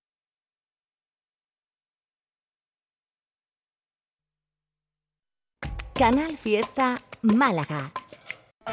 Canal 5.94 6.36
Fiesta 6.36 6.96
Málaga. 7.22 7.92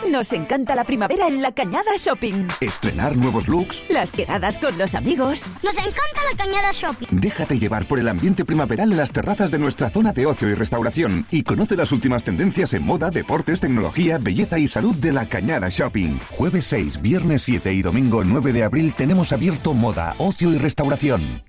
Nos 0.03 0.33
encanta 0.33 0.75
la 0.75 0.85
primavera 0.85 1.29
en 1.29 1.41
la 1.41 1.53
Cañada 1.53 1.93
Shopping. 1.97 2.49
Estrenar 2.61 3.17
nuevos 3.17 3.49
looks. 3.49 3.85
Las 3.89 4.13
quedadas 4.13 4.59
con 4.59 4.77
los 4.77 4.95
amigos. 4.95 5.45
Nos 5.63 5.75
encanta 5.75 6.21
la 6.31 6.37
Cañada 6.37 6.73
Shopping. 6.73 7.07
Déjate 7.11 7.59
llevar 7.59 7.87
por 7.87 7.99
el 7.99 8.09
ambiente 8.09 8.45
primaveral 8.45 8.91
en 8.91 8.99
las 8.99 9.13
terrazas 9.13 9.51
de 9.51 9.59
nuestra 9.59 9.91
zona 9.91 10.13
de 10.13 10.27
ocio 10.27 10.49
y 10.49 10.55
restauración 10.55 11.27
y 11.31 11.43
conoce 11.43 11.77
las 11.77 11.93
últimas 11.93 12.25
tendencias 12.25 12.75
en 12.75 12.85
moda, 12.85 13.11
deportes, 13.11 13.61
tecnología, 13.61 14.19
belleza 14.19 14.59
y 14.59 14.67
salud 14.67 14.95
de 14.97 15.13
la 15.13 15.27
Cañada 15.29 15.69
Shopping. 15.71 16.19
Jueves 16.31 16.65
6, 16.67 17.01
viernes 17.01 17.43
7 17.43 17.73
y 17.73 17.83
domingo 17.83 18.25
9 18.25 18.53
de 18.53 18.65
abril 18.65 18.95
tenemos 18.95 19.33
abierto 19.33 19.75
moda, 19.75 20.15
ocio 20.19 20.51
y 20.51 20.59
restauración. 20.59 21.43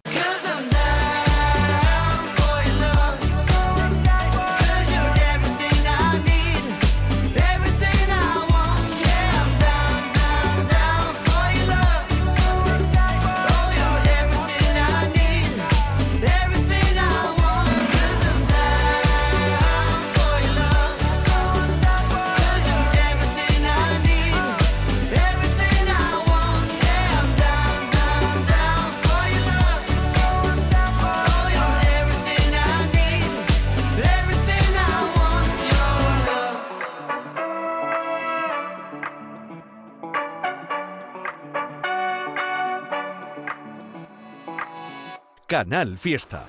Canal 45.55 45.97
Fiesta. 45.97 46.43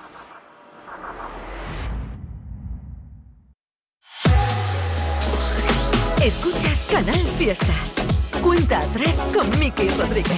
Escuchas 6.20 6.84
Canal 6.90 7.24
Fiesta. 7.38 7.72
Cuenta 8.42 8.80
atrás 8.80 9.22
con 9.32 9.48
Miki 9.60 9.88
Rodríguez. 9.90 10.36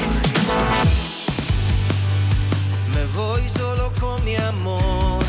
Me 2.92 3.06
voy 3.16 3.48
solo 3.48 3.90
con 3.98 4.22
mi 4.26 4.36
amor, 4.36 5.24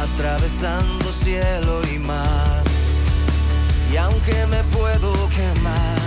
atravesando 0.00 1.12
cielo 1.12 1.82
y 1.94 2.00
mar. 2.00 2.64
Y 3.92 3.96
aunque 3.96 4.44
me 4.48 4.64
puedo 4.64 5.28
quemar, 5.28 6.01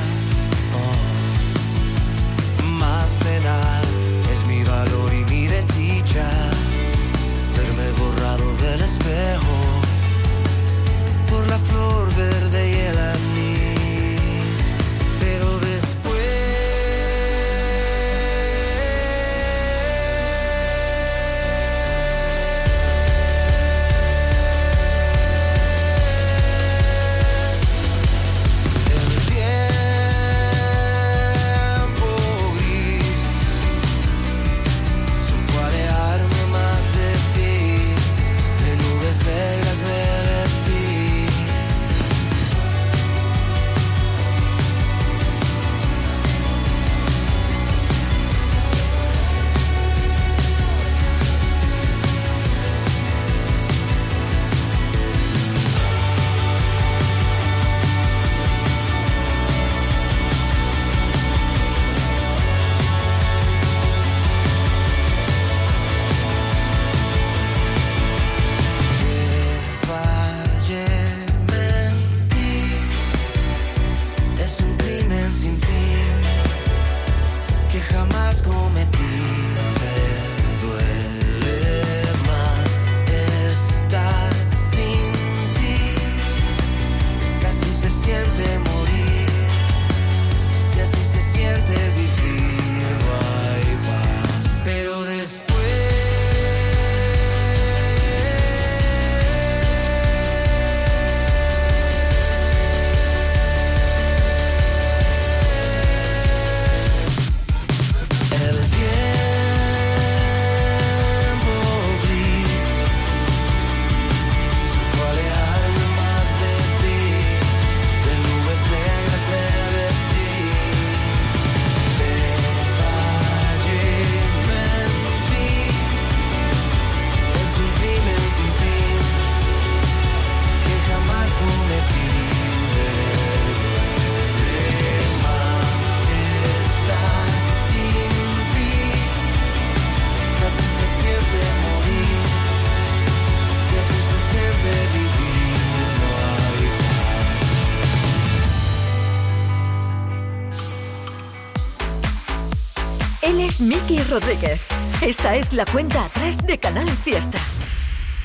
es 153.46 153.62
Miki 153.62 154.02
Rodríguez. 154.04 154.62
Esta 155.02 155.36
es 155.36 155.54
la 155.54 155.66
cuenta 155.66 156.06
atrás 156.06 156.38
de 156.48 156.58
Canal 156.58 156.90
Fiesta. 156.90 157.38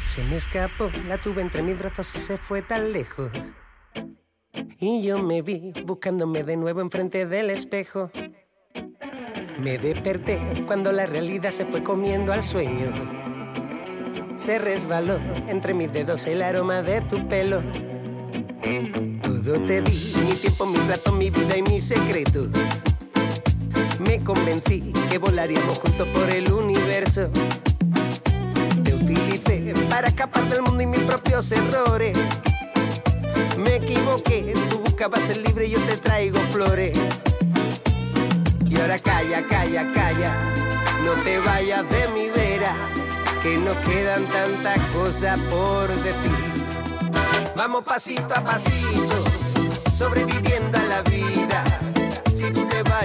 Se 0.05 0.25
me 0.25 0.37
escapó, 0.37 0.91
la 1.07 1.19
tuve 1.19 1.43
entre 1.43 1.63
mis 1.63 1.79
brazos 1.79 2.15
y 2.15 2.19
se 2.19 2.39
fue 2.39 2.63
tan 2.63 2.93
lejos. 2.93 3.31
Y 4.79 5.03
yo 5.03 5.19
me 5.19 5.43
vi 5.43 5.75
buscándome 5.85 6.43
de 6.43 6.57
nuevo 6.57 6.81
enfrente 6.81 7.27
del 7.27 7.51
espejo. 7.51 8.11
Me 9.59 9.77
desperté 9.77 10.41
cuando 10.67 10.91
la 10.91 11.05
realidad 11.05 11.51
se 11.51 11.67
fue 11.67 11.83
comiendo 11.83 12.33
al 12.33 12.43
sueño. 12.43 12.91
Se 14.37 14.59
resbaló 14.59 15.19
entre 15.49 15.75
mis 15.75 15.93
dedos 15.93 16.27
el 16.29 16.41
aroma 16.41 16.83
de 16.83 17.03
tu 17.03 17.29
pelo. 17.29 17.63
Todo 19.23 19.61
te 19.67 19.83
di, 19.83 20.15
mi 20.27 20.33
tiempo, 20.33 20.65
mi 20.65 20.79
rato, 20.79 21.13
mi 21.13 21.29
vida 21.29 21.59
y 21.59 21.63
mis 21.63 21.85
secretos. 21.89 22.49
Me 24.01 24.23
convencí 24.25 24.93
que 25.11 25.19
volaríamos 25.19 25.79
juntos 25.79 26.09
por 26.09 26.31
el 26.31 26.53
universo. 26.53 27.29
Te 28.83 28.95
utilicé 28.95 29.75
para 29.89 30.09
escapar 30.09 30.49
del 30.49 30.63
mundo 30.63 30.83
y 30.83 30.87
mis 30.87 31.01
propios 31.01 31.53
errores. 31.53 32.17
Me 33.59 33.77
equivoqué, 33.77 34.55
tú 34.71 34.79
buscabas 34.79 35.23
ser 35.23 35.39
libre 35.39 35.67
y 35.67 35.71
yo 35.71 35.81
te 35.81 35.97
traigo 35.99 36.39
flores. 36.51 36.97
Y 38.69 38.81
ahora 38.81 38.99
calla, 38.99 39.43
calla, 39.47 39.93
calla, 39.93 40.35
no 41.05 41.13
te 41.23 41.39
vayas 41.41 41.85
de 41.91 42.09
mi 42.15 42.29
vera, 42.29 42.75
que 43.43 43.59
nos 43.59 43.77
quedan 43.79 44.27
tantas 44.29 44.79
cosas 44.95 45.39
por 45.51 45.89
decir. 46.03 46.51
Vamos 47.55 47.85
pasito 47.85 48.33
a 48.35 48.43
pasito, 48.43 49.25
sobreviviendo 49.93 50.79
a 50.79 50.83
la 50.85 51.03
vida. 51.03 51.50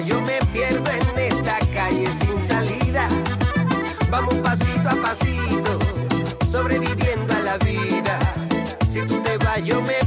Yo 0.04 0.20
me 0.22 0.40
pierdo 0.52 0.92
en 0.92 1.20
esta 1.20 1.58
calle 1.74 2.08
sin 2.12 2.38
salida. 2.38 3.08
Vamos 4.10 4.36
pasito 4.36 4.90
a 4.90 4.96
pasito, 5.02 5.80
sobreviviendo 6.48 7.34
a 7.34 7.40
la 7.40 7.58
vida. 7.60 8.20
Si 8.90 9.02
tú 9.04 9.22
te 9.22 9.38
vas, 9.38 9.64
yo 9.64 9.82
me 9.82 10.05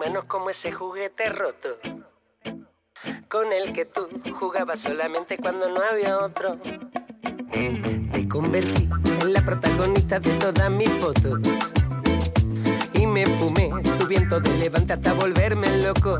entre 0.00 0.12
tus 0.12 0.12
manos 0.12 0.24
como 0.24 0.50
ese 0.50 0.72
juguete 0.72 1.28
roto. 1.30 1.68
Con 3.28 3.52
el 3.52 3.72
que 3.72 3.84
tú 3.84 4.08
jugabas 4.38 4.80
solamente 4.80 5.36
cuando 5.38 5.68
no 5.68 5.80
había 5.90 6.18
otro. 6.18 6.58
Te 8.12 8.28
convertí 8.28 8.88
en 9.20 9.32
la 9.32 9.42
protagonista 9.42 10.20
de 10.20 10.32
todas 10.34 10.70
mis 10.70 10.90
fotos. 10.90 11.40
Y 12.94 13.06
me 13.06 13.26
fumé 13.26 13.70
tu 13.98 14.06
viento 14.06 14.40
de 14.40 14.56
levante 14.56 14.92
hasta 14.92 15.12
volverme 15.12 15.82
loco. 15.82 16.18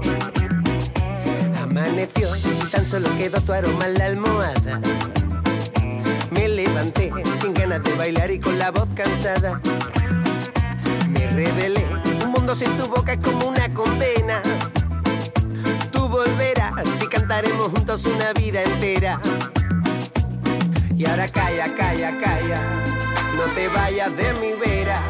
Amaneció, 1.63 2.31
tan 2.71 2.87
solo 2.87 3.09
quedó 3.19 3.41
tu 3.41 3.53
aroma 3.53 3.87
en 3.87 3.95
la 3.95 4.07
almohada. 4.07 4.81
Me 6.31 6.49
levanté 6.49 7.13
sin 7.41 7.55
ganas 7.55 7.83
de 7.83 7.95
bailar 7.95 8.31
y 8.31 8.41
con 8.41 8.59
la 8.59 8.71
voz 8.71 8.89
cansada. 8.95 9.61
Me 11.09 11.27
rebelé, 11.29 11.70
mundo 12.51 12.55
sin 12.55 12.77
tu 12.77 12.87
boca 12.89 13.13
es 13.13 13.21
como 13.21 13.47
una 13.47 13.73
condena. 13.73 14.43
Tú 15.93 16.09
volverás 16.09 17.01
y 17.01 17.07
cantaremos 17.07 17.69
juntos 17.69 18.05
una 18.07 18.33
vida 18.33 18.63
entera. 18.63 19.21
Y 20.97 21.07
ahora 21.07 21.29
calla, 21.29 21.73
calla, 21.77 22.19
calla, 22.19 22.61
no 23.37 23.45
te 23.55 23.69
vayas 23.69 24.17
de 24.17 24.33
mi 24.35 24.53
vera, 24.55 25.01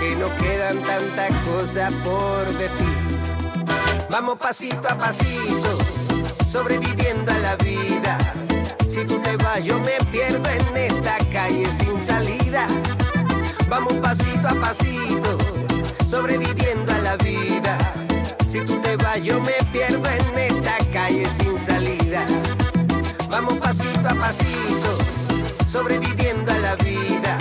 que 0.00 0.16
nos 0.16 0.30
quedan 0.32 0.82
tantas 0.82 1.32
cosas 1.46 1.92
por 2.04 2.46
decir. 2.58 4.08
Vamos 4.10 4.38
pasito 4.38 4.88
a 4.88 4.96
pasito, 4.96 5.78
sobreviviendo 6.48 7.30
a 7.30 7.38
la 7.38 7.56
vida. 7.56 8.18
Si 8.88 9.04
tú 9.04 9.18
te 9.20 9.36
vas, 9.36 9.62
yo 9.62 9.78
me 9.78 9.96
pierdo 10.10 10.48
en 10.50 10.76
esta 10.76 11.18
calle 11.32 11.70
sin 11.70 12.00
salida. 12.00 12.66
Vamos 13.68 13.94
pasito 13.94 14.48
a 14.48 14.54
pasito, 14.54 15.38
sobreviviendo 16.14 16.92
a 16.92 16.98
la 16.98 17.16
vida. 17.16 17.76
Si 18.46 18.60
tú 18.60 18.80
te 18.80 18.96
vas, 18.96 19.20
yo 19.20 19.40
me 19.40 19.56
pierdo 19.72 20.08
en 20.08 20.38
esta 20.38 20.76
calle 20.92 21.26
sin 21.28 21.58
salida. 21.58 22.24
Vamos 23.28 23.54
pasito 23.54 24.08
a 24.08 24.14
pasito, 24.14 24.90
sobreviviendo 25.66 26.52
a 26.52 26.58
la 26.58 26.76
vida. 26.76 27.36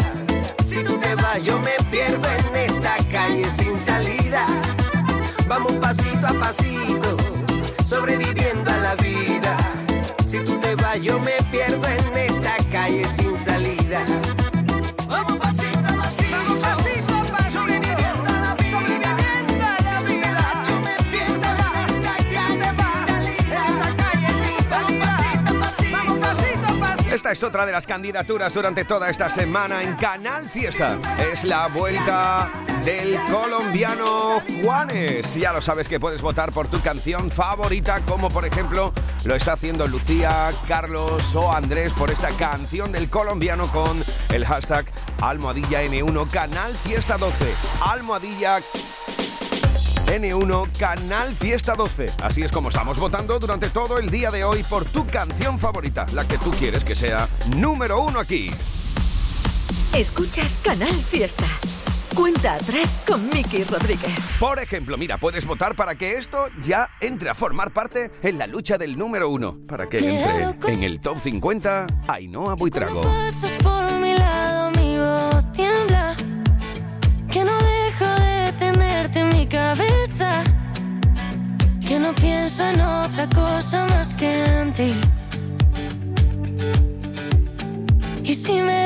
Si 0.65 0.83
tú 0.83 0.97
te 0.97 1.13
vas, 1.13 1.39
yo 1.43 1.59
me 1.59 1.75
pierdo 1.91 2.27
en 2.39 2.55
esta 2.55 2.95
calle 3.11 3.47
sin 3.47 3.77
salida. 3.77 4.47
Vamos 5.47 5.73
pasito 5.73 6.25
a 6.25 6.33
pasito, 6.33 7.15
sobreviviendo 7.85 8.71
a 8.71 8.77
la 8.77 8.95
vida. 8.95 9.55
Si 10.25 10.39
tú 10.39 10.59
te 10.59 10.73
vas, 10.77 10.99
yo 10.99 11.19
me 11.19 11.42
Esta 27.23 27.31
es 27.31 27.43
otra 27.43 27.65
de 27.65 27.71
las 27.71 27.87
candidaturas 27.87 28.53
durante 28.53 28.83
toda 28.83 29.09
esta 29.09 29.29
semana 29.29 29.81
en 29.81 29.95
Canal 29.95 30.49
Fiesta. 30.49 30.99
Es 31.31 31.45
la 31.45 31.67
vuelta 31.67 32.49
del 32.83 33.17
colombiano 33.31 34.41
Juanes. 34.61 35.33
Ya 35.35 35.53
lo 35.53 35.61
sabes 35.61 35.87
que 35.87 36.01
puedes 36.01 36.21
votar 36.21 36.51
por 36.51 36.67
tu 36.67 36.81
canción 36.81 37.31
favorita, 37.31 38.01
como 38.01 38.29
por 38.29 38.43
ejemplo 38.43 38.91
lo 39.23 39.35
está 39.35 39.53
haciendo 39.53 39.87
Lucía, 39.87 40.51
Carlos 40.67 41.33
o 41.33 41.53
Andrés 41.53 41.93
por 41.93 42.11
esta 42.11 42.27
canción 42.31 42.91
del 42.91 43.09
colombiano 43.09 43.71
con 43.71 44.03
el 44.33 44.45
hashtag 44.45 44.85
almohadilla 45.21 45.81
N1 45.81 46.29
Canal 46.29 46.75
Fiesta 46.75 47.17
12. 47.17 47.45
Almohadilla 47.85 48.59
N1 50.13 50.77
Canal 50.77 51.33
Fiesta 51.33 51.73
12. 51.73 52.11
Así 52.21 52.43
es 52.43 52.51
como 52.51 52.69
estamos 52.69 52.99
votando 52.99 53.39
durante 53.39 53.69
todo 53.69 53.97
el 53.97 54.11
día 54.11 54.29
de 54.29 54.43
hoy 54.43 54.61
por 54.61 54.85
tu 54.85 55.07
canción 55.07 55.57
favorita, 55.57 56.05
la 56.13 56.27
que 56.27 56.37
tú 56.37 56.51
quieres 56.51 56.83
que 56.83 56.93
sea 56.93 57.27
número 57.57 57.99
uno 57.99 58.19
aquí. 58.19 58.51
Escuchas 59.95 60.61
Canal 60.63 60.93
Fiesta. 60.93 61.45
Cuenta 62.13 62.53
atrás 62.53 63.03
con 63.07 63.27
Miki 63.29 63.63
Rodríguez. 63.63 64.15
Por 64.39 64.59
ejemplo, 64.59 64.99
mira, 64.99 65.17
puedes 65.17 65.47
votar 65.47 65.75
para 65.75 65.95
que 65.95 66.15
esto 66.17 66.45
ya 66.61 66.87
entre 67.01 67.31
a 67.31 67.33
formar 67.33 67.73
parte 67.73 68.11
en 68.21 68.37
la 68.37 68.45
lucha 68.45 68.77
del 68.77 68.95
número 68.95 69.29
uno. 69.29 69.57
Para 69.67 69.89
que 69.89 69.97
entre 69.97 70.71
en 70.71 70.83
el 70.83 71.01
top 71.01 71.17
50 71.17 71.87
Ainhoa 72.07 72.53
Buitrago. 72.53 73.01
Que 81.93 81.99
no 81.99 82.11
pienso 82.15 82.67
en 82.67 82.81
otra 82.81 83.29
cosa 83.29 83.85
más 83.85 84.15
que 84.15 84.45
en 84.45 84.71
ti. 84.73 84.93
Y 88.23 88.33
si 88.33 88.53
me 88.61 88.82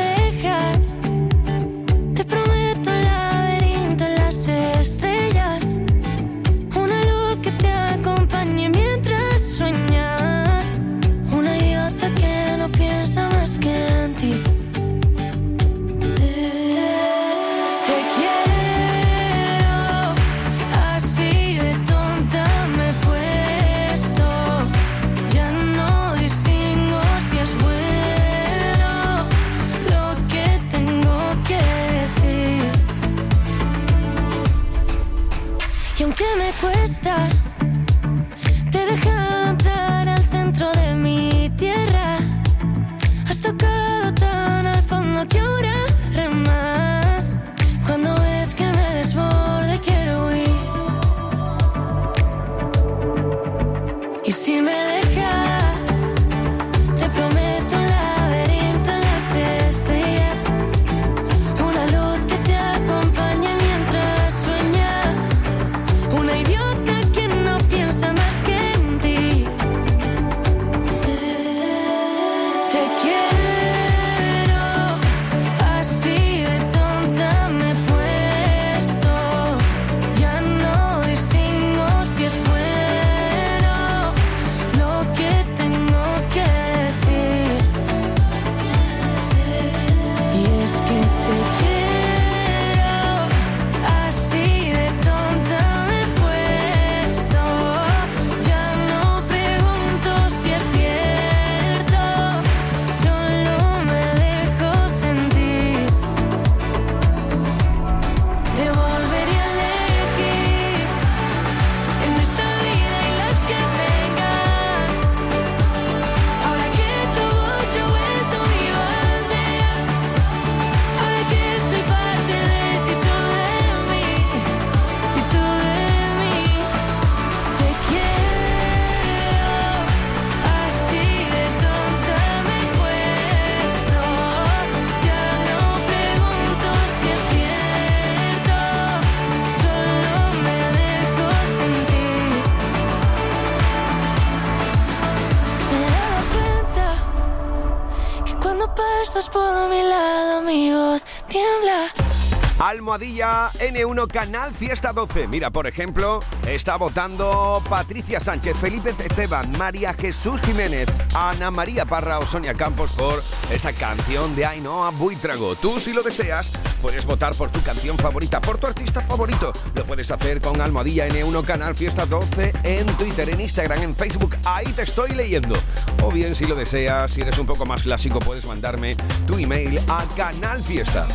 Almohadilla 152.98 153.52
N1 153.60 154.08
Canal 154.08 154.56
Fiesta 154.56 154.92
12. 154.92 155.28
Mira, 155.28 155.52
por 155.52 155.68
ejemplo, 155.68 156.20
está 156.48 156.78
votando 156.78 157.62
Patricia 157.70 158.20
Sánchez, 158.20 158.58
Felipe 158.58 158.90
Esteban, 158.98 159.56
María 159.56 159.94
Jesús 159.94 160.42
Jiménez, 160.42 160.90
Ana 161.14 161.52
María 161.52 161.86
Parra 161.86 162.18
o 162.18 162.26
Sonia 162.26 162.56
Campos 162.56 162.94
por 162.94 163.24
esta 163.52 163.72
canción 163.72 164.36
de 164.36 164.48
Ainhoa 164.48 164.90
Buitrago. 164.90 165.56
Tú, 165.56 165.80
si 165.80 165.94
lo 165.94 166.02
deseas, 166.02 166.52
puedes 166.82 167.06
votar 167.06 167.36
por 167.36 167.52
tu 167.52 167.62
canción 167.62 168.00
favorita, 168.00 168.42
por 168.42 168.58
tu 168.58 168.66
artista 168.66 169.00
favorito. 169.00 169.54
Lo 169.76 169.86
puedes 169.86 170.10
hacer 170.10 170.42
con 170.42 170.60
Almohadilla 170.60 171.08
N1 171.08 171.46
Canal 171.46 171.76
Fiesta 171.76 172.08
12 172.08 172.52
en 172.64 172.88
Twitter, 172.98 173.30
en 173.30 173.42
Instagram, 173.42 173.84
en 173.84 173.96
Facebook. 173.96 174.36
Ahí 174.44 174.74
te 174.74 174.82
estoy 174.82 175.12
leyendo. 175.12 175.56
O 176.04 176.12
bien, 176.12 176.36
si 176.36 176.46
lo 176.46 176.56
deseas, 176.56 177.12
si 177.12 177.22
eres 177.22 177.38
un 177.40 177.46
poco 177.46 177.66
más 177.66 177.84
clásico, 177.84 178.20
puedes 178.20 178.46
mandarme 178.46 178.96
tu 179.26 179.38
email 179.38 179.80
a 179.88 180.06
canalfiesta 180.16 181.08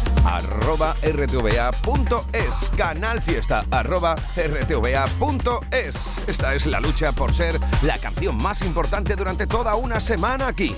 rtva.es. 1.03 2.71
Canal 2.77 3.23
Fiesta 3.23 3.65
arroba 3.71 4.15
rtva.es. 4.37 6.19
Esta 6.27 6.55
es 6.55 6.67
la 6.67 6.81
lucha 6.81 7.13
por 7.13 7.33
ser 7.33 7.59
la 7.83 7.99
canción 7.99 8.37
más 8.37 8.63
importante 8.63 9.17
durante 9.17 9.47
toda 9.47 9.75
una 9.75 10.01
semana 10.01 10.49
aquí. 10.49 10.75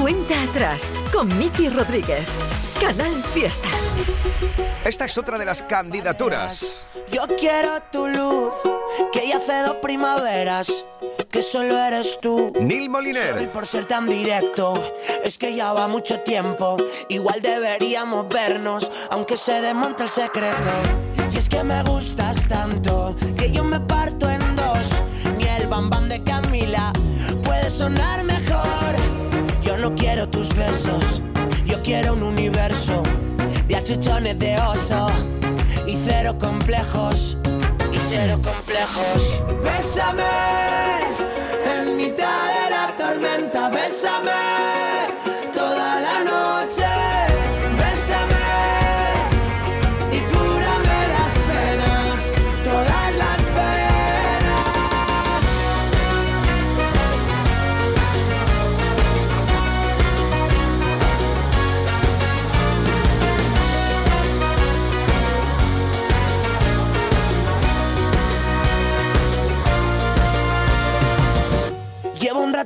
Cuenta 0.00 0.42
atrás 0.42 0.92
con 1.12 1.26
Miki 1.38 1.68
Rodríguez. 1.68 2.26
Canal 2.80 3.12
Fiesta. 3.32 3.68
Esta 4.84 5.06
es 5.06 5.18
otra 5.18 5.38
de 5.38 5.44
las 5.44 5.62
candidaturas. 5.62 6.86
Yo 7.10 7.22
quiero 7.38 7.80
tu 7.90 8.06
luz, 8.06 8.52
que 9.12 9.28
ya 9.28 9.36
hace 9.36 9.62
dos 9.62 9.76
primaveras, 9.82 10.84
que 11.30 11.42
solo 11.42 11.78
eres 11.78 12.18
tú. 12.20 12.52
Neil 12.60 12.88
Moliner. 12.88 13.34
Sorry 13.34 13.46
por 13.48 13.66
ser 13.66 13.86
tan 13.86 14.08
directo, 14.08 14.74
es 15.24 15.38
que 15.38 15.54
ya 15.54 15.72
va 15.72 15.88
mucho 15.88 16.20
tiempo. 16.20 16.76
Igual 17.08 17.42
deberíamos 17.42 18.28
vernos, 18.28 18.90
aunque 19.10 19.36
se 19.36 19.60
desmonte 19.60 20.04
el 20.04 20.08
secreto. 20.08 20.70
Y 21.32 21.38
es 21.38 21.48
que 21.48 21.62
me 21.62 21.82
gustas 21.82 22.48
tanto, 22.48 23.14
que 23.36 23.50
yo 23.50 23.64
me 23.64 23.80
parto 23.80 24.30
en 24.30 24.56
dos. 24.56 24.86
Ni 25.36 25.44
el 25.44 25.66
bambán 25.66 26.08
de 26.08 26.22
Camila 26.22 26.92
puede 27.42 27.68
sonar 27.70 28.24
mejor. 28.24 28.94
Yo 29.62 29.76
no 29.76 29.94
quiero 29.94 30.28
tus 30.28 30.54
besos, 30.54 31.20
yo 31.64 31.82
quiero 31.82 32.14
un 32.14 32.22
universo 32.22 33.02
de 33.68 33.76
achuchones 33.76 34.38
de 34.38 34.56
oso 34.58 35.08
y 35.86 35.96
cero 35.96 36.36
complejos. 36.38 37.36
Y 37.96 38.42
complejos. 38.42 39.42
Bésame 39.62 40.22
en 41.74 41.96
mitad 41.96 42.26
de 42.26 42.70
la 42.70 42.94
tormenta, 42.96 43.70
bésame 43.70 44.45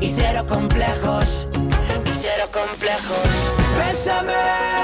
y 0.00 0.12
cero 0.12 0.44
complejos, 0.48 1.48
y 2.04 2.18
cero 2.20 2.48
complejos. 2.52 3.18
Bésame 3.78 4.83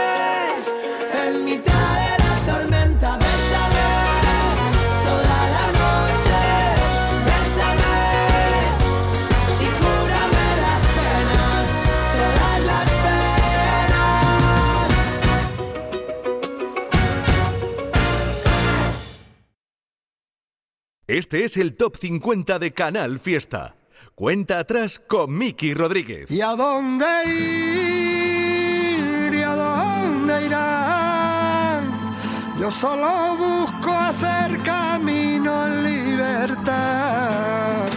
Este 21.11 21.43
es 21.43 21.57
el 21.57 21.75
Top 21.75 21.97
50 21.97 22.57
de 22.57 22.71
Canal 22.71 23.19
Fiesta. 23.19 23.75
Cuenta 24.15 24.59
atrás 24.59 24.97
con 24.97 25.37
Miki 25.37 25.73
Rodríguez. 25.73 26.31
¿Y 26.31 26.39
a 26.39 26.55
dónde 26.55 27.05
ir? 27.25 29.33
¿Y 29.33 29.41
a 29.41 29.53
dónde 29.53 30.45
irán? 30.45 32.15
Yo 32.57 32.71
solo 32.71 33.35
busco 33.35 33.91
hacer 33.91 34.57
camino 34.63 35.67
en 35.67 35.83
libertad. 35.83 37.87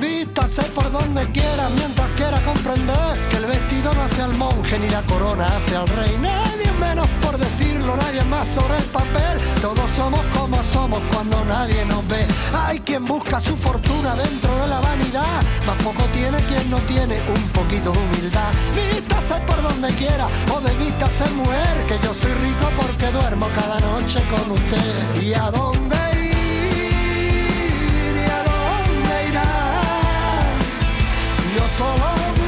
Vístase 0.00 0.62
por 0.74 0.90
donde 0.90 1.30
quiera 1.32 1.68
mientras 1.76 2.03
comprender 2.44 3.28
que 3.30 3.36
el 3.36 3.46
vestido 3.46 3.94
no 3.94 4.02
hace 4.02 4.22
al 4.22 4.34
monje 4.34 4.78
ni 4.78 4.88
la 4.88 5.02
corona 5.02 5.56
hace 5.56 5.76
al 5.76 5.88
rey. 5.88 6.16
Nadie 6.20 6.70
menos 6.72 7.08
por 7.22 7.36
decirlo, 7.38 7.96
nadie 7.96 8.22
más 8.24 8.46
sobre 8.48 8.76
el 8.76 8.84
papel. 8.84 9.40
Todos 9.60 9.90
somos 9.96 10.20
como 10.36 10.62
somos 10.62 11.00
cuando 11.12 11.44
nadie 11.44 11.84
nos 11.86 12.06
ve. 12.08 12.26
Hay 12.52 12.80
quien 12.80 13.04
busca 13.06 13.40
su 13.40 13.56
fortuna 13.56 14.14
dentro 14.14 14.54
de 14.62 14.68
la 14.68 14.80
vanidad, 14.80 15.42
más 15.66 15.82
poco 15.82 16.04
tiene 16.12 16.38
quien 16.46 16.70
no 16.70 16.78
tiene 16.82 17.20
un 17.34 17.42
poquito 17.48 17.92
de 17.92 17.98
humildad. 17.98 18.50
Vístase 18.74 19.34
por 19.46 19.62
donde 19.62 19.88
quiera 19.94 20.28
o 20.54 20.60
de 20.60 20.74
vista 20.76 21.08
ser 21.08 21.30
mujer, 21.30 21.86
que 21.88 21.98
yo 22.04 22.12
soy 22.12 22.32
rico 22.34 22.70
porque 22.76 23.10
duermo 23.10 23.48
cada 23.54 23.80
noche 23.80 24.22
con 24.28 24.52
usted. 24.52 25.22
¿Y 25.22 25.34
a 25.34 25.50
dónde 25.50 26.13
Yo 31.54 31.60
solo 31.78 32.06
busco 32.32 32.43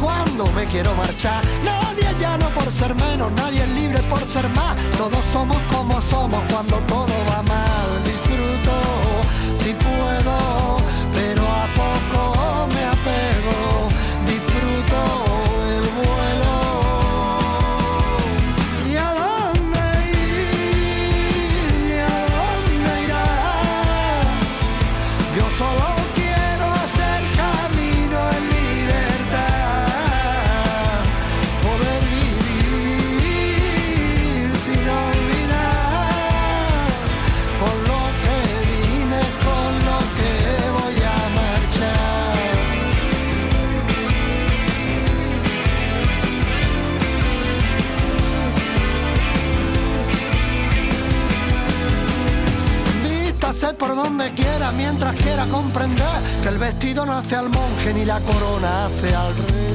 cuando 0.00 0.46
me 0.52 0.64
quiero 0.66 0.94
marchar. 0.94 1.44
Nadie 1.62 2.10
es 2.10 2.18
llano 2.18 2.52
por 2.54 2.70
ser 2.72 2.94
menos, 2.94 3.32
nadie 3.32 3.62
es 3.62 3.68
libre 3.68 4.02
por 4.04 4.20
ser 4.26 4.48
más. 4.50 4.76
Todos 4.96 5.20
somos 5.32 5.60
como 5.72 6.00
somos 6.00 6.42
cuando 6.52 6.76
todo 6.94 7.12
va 7.30 7.42
mal. 7.42 7.88
Disfruto 8.04 8.72
si 9.58 9.72
puedo, 9.74 10.23
por 53.74 53.94
donde 53.94 54.32
quiera 54.34 54.72
mientras 54.72 55.16
quiera 55.16 55.46
comprender 55.46 56.06
que 56.42 56.48
el 56.48 56.58
vestido 56.58 57.04
no 57.06 57.12
hace 57.12 57.36
al 57.36 57.48
monje 57.50 57.92
ni 57.94 58.04
la 58.04 58.20
corona 58.20 58.86
hace 58.86 59.14
al 59.14 59.34
rey. 59.34 59.73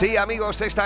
Sí, 0.00 0.16
amigos, 0.16 0.62
esta 0.62 0.70